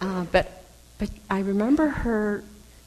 uh, 0.00 0.24
but 0.30 0.64
but 0.98 1.10
I 1.28 1.40
remember 1.40 1.88
her 1.88 2.42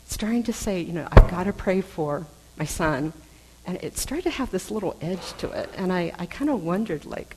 starting 0.08 0.42
to 0.44 0.54
say, 0.54 0.82
you 0.82 0.94
know, 0.94 1.08
I've 1.12 1.30
got 1.30 1.44
to 1.44 1.54
pray 1.54 1.82
for 1.82 2.26
my 2.58 2.66
son, 2.66 3.14
and 3.66 3.78
it 3.84 3.98
started 3.98 4.24
to 4.24 4.30
have 4.32 4.50
this 4.50 4.72
little 4.72 4.98
edge 5.02 5.34
to 5.38 5.52
it, 5.52 5.70
and 5.78 5.94
I, 5.94 6.12
I 6.18 6.26
kind 6.26 6.50
of 6.50 6.64
wondered, 6.64 7.06
like, 7.06 7.36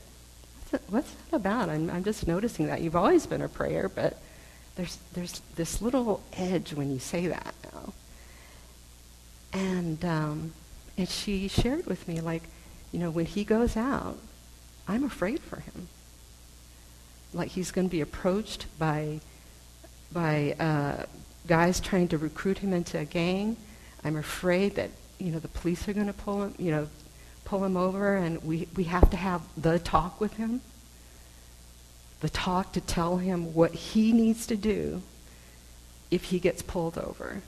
what's, 0.59 0.73
it, 0.73 0.81
what's 0.89 1.11
that 1.11 1.35
about? 1.35 1.69
I'm, 1.69 1.89
I'm 1.91 2.03
just 2.03 2.25
noticing 2.27 2.67
that 2.67 2.81
you've 2.81 2.95
always 2.95 3.27
been 3.27 3.43
a 3.43 3.49
prayer, 3.49 3.87
but 3.87 4.19
there's 4.75 4.97
there's 5.13 5.41
this 5.55 5.81
little 5.81 6.23
edge 6.33 6.73
when 6.73 6.91
you 6.91 6.99
say 6.99 7.27
that 7.27 7.53
now. 7.71 7.93
And, 9.53 10.03
um, 10.03 10.53
and 10.97 11.07
she 11.07 11.47
shared 11.47 11.85
with 11.85 12.07
me, 12.07 12.19
like, 12.21 12.43
you 12.91 12.99
know, 12.99 13.11
when 13.11 13.25
he 13.25 13.43
goes 13.43 13.77
out, 13.77 14.17
I'm 14.87 15.03
afraid 15.03 15.39
for 15.41 15.59
him. 15.59 15.87
Like 17.33 17.49
he's 17.49 17.71
going 17.71 17.87
to 17.87 17.91
be 17.91 18.01
approached 18.01 18.65
by, 18.77 19.19
by 20.11 20.55
uh, 20.59 21.05
guys 21.47 21.79
trying 21.79 22.07
to 22.09 22.17
recruit 22.17 22.59
him 22.59 22.73
into 22.73 22.99
a 22.99 23.05
gang. 23.05 23.57
I'm 24.03 24.15
afraid 24.15 24.75
that, 24.75 24.89
you 25.19 25.31
know, 25.31 25.39
the 25.39 25.47
police 25.47 25.87
are 25.87 25.93
going 25.93 26.07
to 26.07 26.13
pull 26.13 26.43
him, 26.43 26.55
you 26.57 26.71
know, 26.71 26.87
pull 27.45 27.63
him 27.63 27.77
over 27.77 28.15
and 28.15 28.43
we, 28.43 28.67
we 28.75 28.85
have 28.85 29.09
to 29.11 29.17
have 29.17 29.41
the 29.57 29.79
talk 29.79 30.19
with 30.19 30.33
him. 30.37 30.61
The 32.21 32.29
talk 32.29 32.71
to 32.73 32.81
tell 32.81 33.17
him 33.17 33.53
what 33.53 33.71
he 33.71 34.13
needs 34.13 34.47
to 34.47 34.55
do 34.55 35.01
if 36.09 36.25
he 36.25 36.39
gets 36.39 36.61
pulled 36.61 36.97
over 36.97 37.41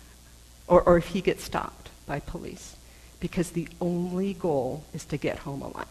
or, 0.67 0.81
or 0.81 0.97
if 0.97 1.07
he 1.07 1.21
gets 1.21 1.43
stopped 1.43 1.84
by 2.05 2.19
police 2.19 2.75
because 3.19 3.51
the 3.51 3.67
only 3.81 4.33
goal 4.33 4.83
is 4.93 5.05
to 5.05 5.17
get 5.17 5.39
home 5.39 5.61
alive. 5.61 5.87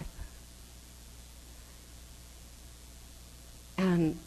And 3.76 4.18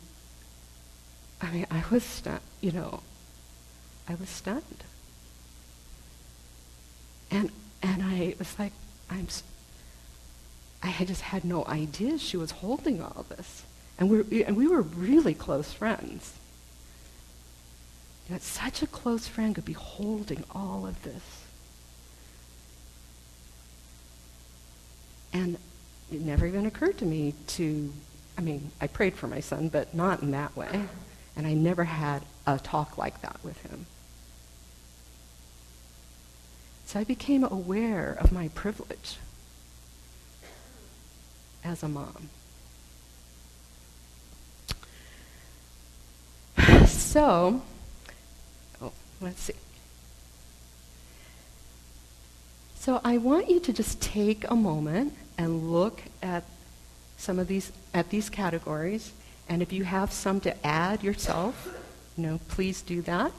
I 1.41 1.51
mean, 1.51 1.67
I 1.69 1.83
was 1.89 2.03
stunned, 2.03 2.41
you 2.61 2.71
know, 2.71 3.01
I 4.07 4.15
was 4.15 4.29
stunned. 4.29 4.83
And, 7.29 7.51
and 7.81 8.03
I 8.03 8.35
was 8.39 8.57
like, 8.57 8.73
I'm, 9.09 9.27
I 10.81 11.05
just 11.05 11.21
had 11.21 11.43
no 11.43 11.65
idea 11.65 12.17
she 12.17 12.37
was 12.37 12.51
holding 12.51 13.01
all 13.01 13.25
this. 13.29 13.63
And 13.99 14.09
we, 14.09 14.43
and 14.43 14.55
we 14.55 14.67
were 14.67 14.81
really 14.81 15.33
close 15.33 15.73
friends. 15.73 16.33
You 18.27 18.35
know, 18.35 18.39
such 18.39 18.81
a 18.81 18.87
close 18.87 19.27
friend 19.27 19.55
could 19.55 19.65
be 19.65 19.73
holding 19.73 20.43
all 20.51 20.85
of 20.85 21.01
this. 21.03 21.46
And 25.33 25.57
it 26.11 26.21
never 26.21 26.45
even 26.45 26.65
occurred 26.65 26.97
to 26.99 27.05
me 27.05 27.33
to, 27.47 27.93
I 28.37 28.41
mean, 28.41 28.71
I 28.79 28.87
prayed 28.87 29.15
for 29.15 29.27
my 29.27 29.39
son, 29.39 29.69
but 29.69 29.93
not 29.93 30.21
in 30.21 30.31
that 30.31 30.55
way. 30.55 30.85
And 31.35 31.45
I 31.45 31.53
never 31.53 31.83
had 31.83 32.23
a 32.45 32.57
talk 32.57 32.97
like 32.97 33.21
that 33.21 33.37
with 33.43 33.61
him. 33.63 33.85
So 36.85 36.99
I 36.99 37.03
became 37.03 37.43
aware 37.43 38.17
of 38.19 38.31
my 38.31 38.47
privilege 38.49 39.17
as 41.63 41.83
a 41.83 41.87
mom. 41.87 42.29
So, 46.87 47.61
oh, 48.81 48.91
let's 49.21 49.41
see. 49.41 49.53
So 52.87 53.01
I 53.03 53.17
want 53.17 53.49
you 53.49 53.59
to 53.59 53.73
just 53.73 54.01
take 54.01 54.49
a 54.49 54.55
moment 54.55 55.13
and 55.37 55.73
look 55.73 56.01
at 56.23 56.45
some 57.17 57.37
of 57.37 57.49
these 57.49 57.73
at 57.93 58.11
these 58.11 58.29
categories 58.29 59.11
and 59.49 59.61
if 59.61 59.73
you 59.73 59.83
have 59.83 60.13
some 60.13 60.39
to 60.39 60.65
add 60.65 61.03
yourself, 61.03 61.67
you 62.15 62.23
know, 62.23 62.39
please 62.47 62.81
do 62.81 63.01
that. 63.01 63.33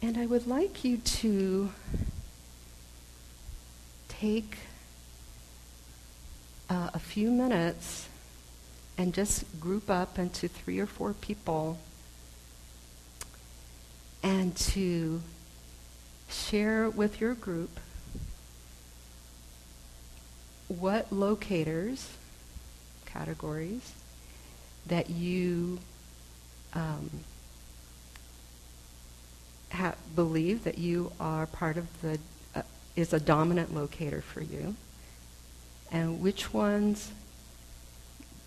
And 0.00 0.16
I 0.16 0.26
would 0.26 0.46
like 0.46 0.84
you 0.84 0.98
to 0.98 1.72
take 4.08 4.58
uh, 6.70 6.90
a 6.94 6.98
few 6.98 7.30
minutes 7.30 8.08
and 8.96 9.12
just 9.12 9.44
group 9.60 9.90
up 9.90 10.18
into 10.18 10.48
three 10.48 10.78
or 10.78 10.86
four 10.86 11.12
people 11.14 11.78
and 14.22 14.56
to 14.56 15.20
share 16.28 16.88
with 16.88 17.20
your 17.20 17.34
group 17.34 17.78
what 20.68 21.12
locators, 21.12 22.16
categories, 23.04 23.92
that 24.86 25.10
you 25.10 25.78
um, 26.72 27.10
ha- 29.72 29.94
believe 30.14 30.64
that 30.64 30.78
you 30.78 31.12
are 31.20 31.46
part 31.46 31.76
of 31.76 31.86
the, 32.00 32.18
uh, 32.54 32.62
is 32.96 33.12
a 33.12 33.20
dominant 33.20 33.74
locator 33.74 34.22
for 34.22 34.40
you 34.40 34.74
and 35.94 36.20
which 36.20 36.52
ones 36.52 37.12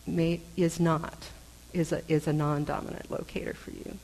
may, 0.05 0.41
is 0.57 0.81
not, 0.81 1.29
is 1.71 1.93
a, 1.93 2.01
is 2.12 2.27
a 2.27 2.33
non-dominant 2.33 3.10
locator 3.10 3.53
for 3.53 3.71
you. 3.71 3.97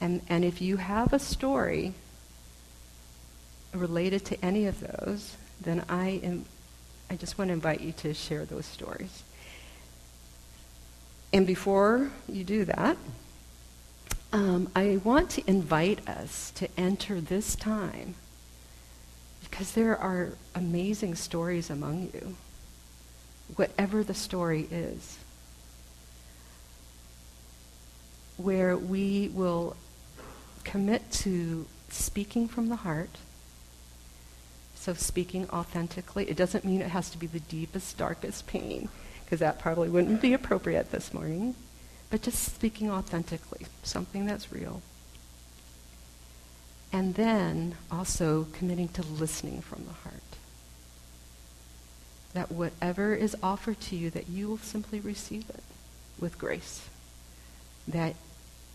And, 0.00 0.20
and 0.28 0.44
if 0.44 0.60
you 0.60 0.76
have 0.76 1.12
a 1.12 1.20
story 1.20 1.94
related 3.72 4.24
to 4.26 4.44
any 4.44 4.66
of 4.66 4.80
those, 4.80 5.36
then 5.60 5.84
I, 5.88 6.20
am, 6.24 6.44
I 7.08 7.14
just 7.14 7.38
want 7.38 7.48
to 7.48 7.52
invite 7.52 7.80
you 7.80 7.92
to 7.92 8.12
share 8.12 8.44
those 8.44 8.66
stories. 8.66 9.22
And 11.32 11.46
before 11.46 12.10
you 12.28 12.42
do 12.42 12.64
that, 12.64 12.96
um, 14.32 14.68
I 14.74 15.00
want 15.04 15.30
to 15.30 15.48
invite 15.48 16.06
us 16.08 16.50
to 16.56 16.68
enter 16.76 17.20
this 17.20 17.54
time 17.54 18.16
because 19.56 19.72
there 19.72 19.96
are 19.96 20.34
amazing 20.54 21.14
stories 21.14 21.70
among 21.70 22.10
you, 22.12 22.36
whatever 23.56 24.04
the 24.04 24.12
story 24.12 24.68
is, 24.70 25.16
where 28.36 28.76
we 28.76 29.30
will 29.32 29.74
commit 30.62 31.10
to 31.10 31.64
speaking 31.88 32.46
from 32.46 32.68
the 32.68 32.76
heart. 32.76 33.08
So, 34.74 34.92
speaking 34.92 35.48
authentically. 35.48 36.28
It 36.28 36.36
doesn't 36.36 36.66
mean 36.66 36.82
it 36.82 36.90
has 36.90 37.08
to 37.08 37.18
be 37.18 37.26
the 37.26 37.40
deepest, 37.40 37.96
darkest 37.96 38.46
pain, 38.46 38.90
because 39.24 39.40
that 39.40 39.58
probably 39.58 39.88
wouldn't 39.88 40.20
be 40.20 40.34
appropriate 40.34 40.90
this 40.90 41.14
morning. 41.14 41.54
But 42.10 42.20
just 42.20 42.54
speaking 42.54 42.90
authentically, 42.90 43.64
something 43.82 44.26
that's 44.26 44.52
real. 44.52 44.82
And 46.92 47.14
then 47.14 47.74
also 47.90 48.46
committing 48.52 48.88
to 48.88 49.02
listening 49.02 49.60
from 49.60 49.84
the 49.84 49.92
heart. 49.92 50.22
That 52.32 52.52
whatever 52.52 53.14
is 53.14 53.36
offered 53.42 53.80
to 53.82 53.96
you, 53.96 54.10
that 54.10 54.28
you 54.28 54.48
will 54.48 54.58
simply 54.58 55.00
receive 55.00 55.48
it 55.50 55.62
with 56.18 56.38
grace. 56.38 56.88
That 57.88 58.14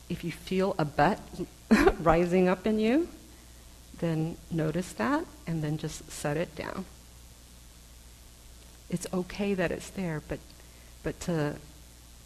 if 0.09 0.23
you 0.23 0.31
feel 0.31 0.75
a 0.77 0.85
but 0.85 1.19
rising 1.99 2.49
up 2.49 2.67
in 2.67 2.79
you, 2.79 3.07
then 3.99 4.35
notice 4.49 4.91
that 4.93 5.25
and 5.47 5.63
then 5.63 5.77
just 5.77 6.11
set 6.11 6.35
it 6.35 6.55
down. 6.55 6.85
It's 8.89 9.07
okay 9.13 9.53
that 9.53 9.71
it's 9.71 9.89
there, 9.89 10.21
but 10.27 10.39
but 11.03 11.19
to 11.21 11.55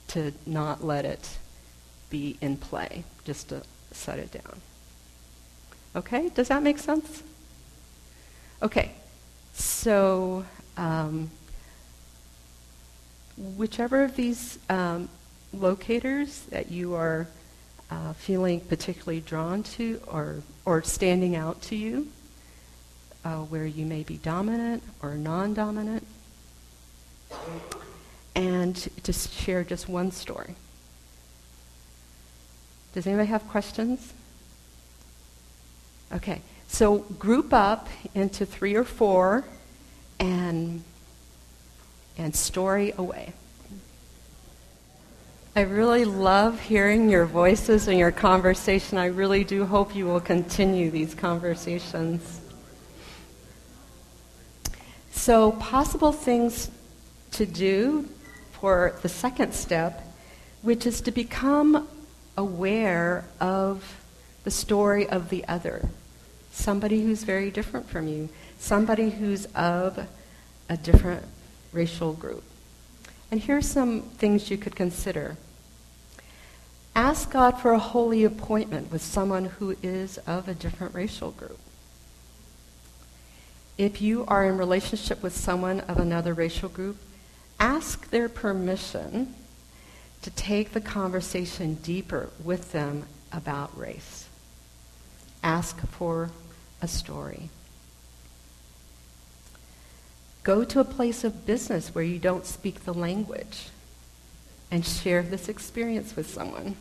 to 0.07 0.31
not 0.45 0.83
let 0.83 1.05
it 1.05 1.37
be 2.09 2.37
in 2.41 2.57
play, 2.57 3.03
just 3.23 3.49
to 3.49 3.61
set 3.91 4.19
it 4.19 4.31
down. 4.31 4.61
Okay, 5.95 6.29
does 6.29 6.49
that 6.49 6.61
make 6.61 6.77
sense? 6.77 7.23
Okay, 8.61 8.91
so 9.53 10.45
um, 10.75 11.31
whichever 13.37 14.03
of 14.03 14.15
these 14.15 14.59
um, 14.69 15.07
locators 15.53 16.41
that 16.49 16.69
you 16.69 16.95
are 16.95 17.27
uh, 17.89 18.11
feeling 18.13 18.59
particularly 18.59 19.21
drawn 19.21 19.63
to 19.63 20.01
or, 20.07 20.41
or 20.65 20.83
standing 20.83 21.35
out 21.35 21.61
to 21.61 21.77
you, 21.77 22.07
uh, 23.23 23.37
where 23.43 23.65
you 23.65 23.85
may 23.85 24.03
be 24.03 24.17
dominant 24.17 24.83
or 25.01 25.15
non 25.15 25.53
dominant, 25.53 26.05
and 28.35 28.75
to 29.03 29.13
share 29.13 29.63
just 29.63 29.87
one 29.87 30.11
story. 30.11 30.55
Does 32.93 33.07
anybody 33.07 33.27
have 33.27 33.47
questions? 33.47 34.13
Okay, 36.13 36.41
so 36.67 36.99
group 36.99 37.53
up 37.53 37.87
into 38.13 38.45
three 38.45 38.75
or 38.75 38.83
four 38.83 39.43
and, 40.19 40.83
and 42.17 42.35
story 42.35 42.93
away. 42.97 43.33
I 45.57 45.61
really 45.61 46.03
love 46.03 46.59
hearing 46.59 47.09
your 47.09 47.25
voices 47.25 47.87
and 47.87 47.97
your 47.97 48.11
conversation. 48.11 48.97
I 48.97 49.05
really 49.05 49.45
do 49.45 49.65
hope 49.65 49.95
you 49.95 50.05
will 50.05 50.19
continue 50.19 50.91
these 50.91 51.15
conversations. 51.15 52.41
So, 55.11 55.53
possible 55.53 56.11
things 56.11 56.69
to 57.31 57.45
do 57.45 58.07
for 58.51 58.99
the 59.01 59.07
second 59.07 59.53
step, 59.53 60.05
which 60.61 60.85
is 60.85 60.99
to 61.01 61.11
become 61.11 61.87
aware 62.35 63.23
of 63.39 64.04
the 64.45 64.51
story 64.51 65.09
of 65.09 65.29
the 65.29 65.43
other. 65.47 65.89
Somebody 66.51 67.03
who's 67.03 67.23
very 67.23 67.51
different 67.51 67.89
from 67.89 68.07
you, 68.07 68.29
somebody 68.57 69.09
who's 69.09 69.45
of 69.47 70.07
a 70.69 70.77
different 70.77 71.25
racial 71.73 72.13
group. 72.13 72.43
And 73.29 73.41
here's 73.41 73.67
some 73.67 74.03
things 74.03 74.49
you 74.49 74.57
could 74.57 74.75
consider. 74.75 75.35
Ask 76.95 77.31
God 77.31 77.59
for 77.59 77.73
a 77.73 77.79
holy 77.79 78.23
appointment 78.23 78.91
with 78.91 79.01
someone 79.01 79.45
who 79.45 79.75
is 79.83 80.17
of 80.19 80.47
a 80.47 80.53
different 80.53 80.93
racial 80.93 81.31
group. 81.31 81.59
If 83.77 84.01
you 84.01 84.25
are 84.27 84.45
in 84.45 84.57
relationship 84.57 85.21
with 85.21 85.35
someone 85.35 85.81
of 85.81 85.97
another 85.97 86.33
racial 86.33 86.69
group, 86.69 86.97
ask 87.59 88.09
their 88.11 88.29
permission 88.29 89.33
to 90.21 90.29
take 90.29 90.71
the 90.71 90.79
conversation 90.79 91.75
deeper 91.75 92.29
with 92.41 92.71
them 92.71 93.03
about 93.33 93.77
race. 93.77 94.24
Ask 95.45 95.79
for 95.87 96.31
a 96.81 96.87
story. 96.87 97.49
Go 100.43 100.63
to 100.63 100.79
a 100.79 100.83
place 100.83 101.23
of 101.23 101.45
business 101.45 101.93
where 101.93 102.03
you 102.03 102.17
don't 102.17 102.47
speak 102.47 102.83
the 102.83 102.95
language 102.95 103.67
and 104.71 104.83
share 104.83 105.21
this 105.21 105.47
experience 105.47 106.15
with 106.15 106.27
someone. 106.27 106.75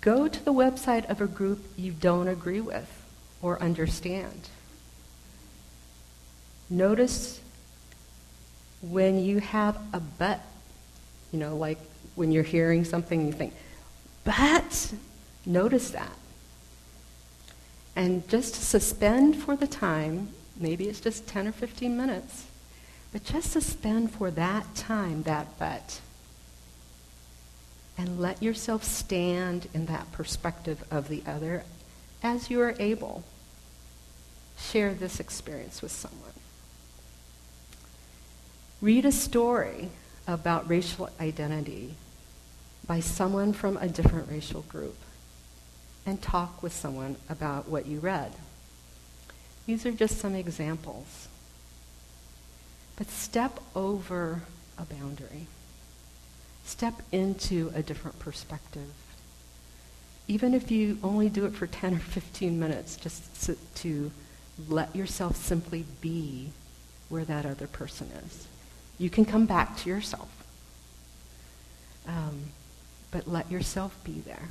Go 0.00 0.26
to 0.26 0.44
the 0.44 0.52
website 0.52 1.08
of 1.08 1.20
a 1.20 1.28
group 1.28 1.64
you 1.76 1.92
don't 1.92 2.26
agree 2.26 2.60
with 2.60 2.90
or 3.40 3.62
understand. 3.62 4.48
Notice 6.68 7.40
when 8.80 9.20
you 9.20 9.38
have 9.38 9.76
a 9.92 10.00
but, 10.00 10.40
you 11.30 11.38
know, 11.38 11.56
like 11.56 11.78
when 12.16 12.32
you're 12.32 12.42
hearing 12.42 12.84
something, 12.84 13.24
you 13.24 13.32
think, 13.32 13.54
but, 14.24 14.92
notice 15.46 15.90
that. 15.90 16.16
And 17.94 18.26
just 18.28 18.54
suspend 18.54 19.36
for 19.36 19.56
the 19.56 19.66
time, 19.66 20.28
maybe 20.58 20.88
it's 20.88 21.00
just 21.00 21.26
10 21.26 21.48
or 21.48 21.52
15 21.52 21.96
minutes, 21.96 22.46
but 23.12 23.24
just 23.24 23.52
suspend 23.52 24.10
for 24.12 24.30
that 24.30 24.74
time, 24.74 25.24
that 25.24 25.58
but. 25.58 26.00
And 27.98 28.18
let 28.18 28.42
yourself 28.42 28.82
stand 28.82 29.68
in 29.74 29.86
that 29.86 30.10
perspective 30.12 30.82
of 30.90 31.08
the 31.08 31.22
other 31.26 31.64
as 32.22 32.50
you 32.50 32.60
are 32.60 32.74
able. 32.78 33.22
Share 34.58 34.94
this 34.94 35.20
experience 35.20 35.82
with 35.82 35.92
someone. 35.92 36.32
Read 38.80 39.04
a 39.04 39.12
story 39.12 39.90
about 40.26 40.68
racial 40.68 41.10
identity 41.20 41.94
by 42.86 43.00
someone 43.00 43.52
from 43.52 43.76
a 43.76 43.88
different 43.88 44.30
racial 44.30 44.62
group 44.62 44.96
and 46.04 46.20
talk 46.20 46.62
with 46.62 46.72
someone 46.72 47.16
about 47.28 47.68
what 47.68 47.86
you 47.86 48.00
read. 48.00 48.32
These 49.66 49.86
are 49.86 49.92
just 49.92 50.18
some 50.18 50.34
examples. 50.34 51.28
But 52.96 53.08
step 53.08 53.60
over 53.74 54.42
a 54.78 54.84
boundary. 54.84 55.46
Step 56.64 56.94
into 57.12 57.72
a 57.74 57.82
different 57.82 58.18
perspective. 58.18 58.90
Even 60.28 60.54
if 60.54 60.70
you 60.70 60.98
only 61.02 61.28
do 61.28 61.44
it 61.46 61.54
for 61.54 61.66
10 61.68 61.94
or 61.94 61.98
15 61.98 62.58
minutes, 62.58 62.96
just 62.96 63.22
to 63.76 64.10
let 64.68 64.94
yourself 64.94 65.36
simply 65.36 65.84
be 66.00 66.50
where 67.08 67.24
that 67.24 67.46
other 67.46 67.66
person 67.66 68.10
is. 68.24 68.46
You 68.98 69.10
can 69.10 69.24
come 69.24 69.46
back 69.46 69.76
to 69.78 69.88
yourself. 69.88 70.28
Um, 72.06 72.52
but 73.10 73.28
let 73.28 73.50
yourself 73.50 73.96
be 74.04 74.20
there, 74.20 74.48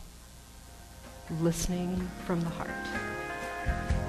listening 1.40 2.10
from 2.26 2.42
the 2.42 2.50
heart. 2.50 4.01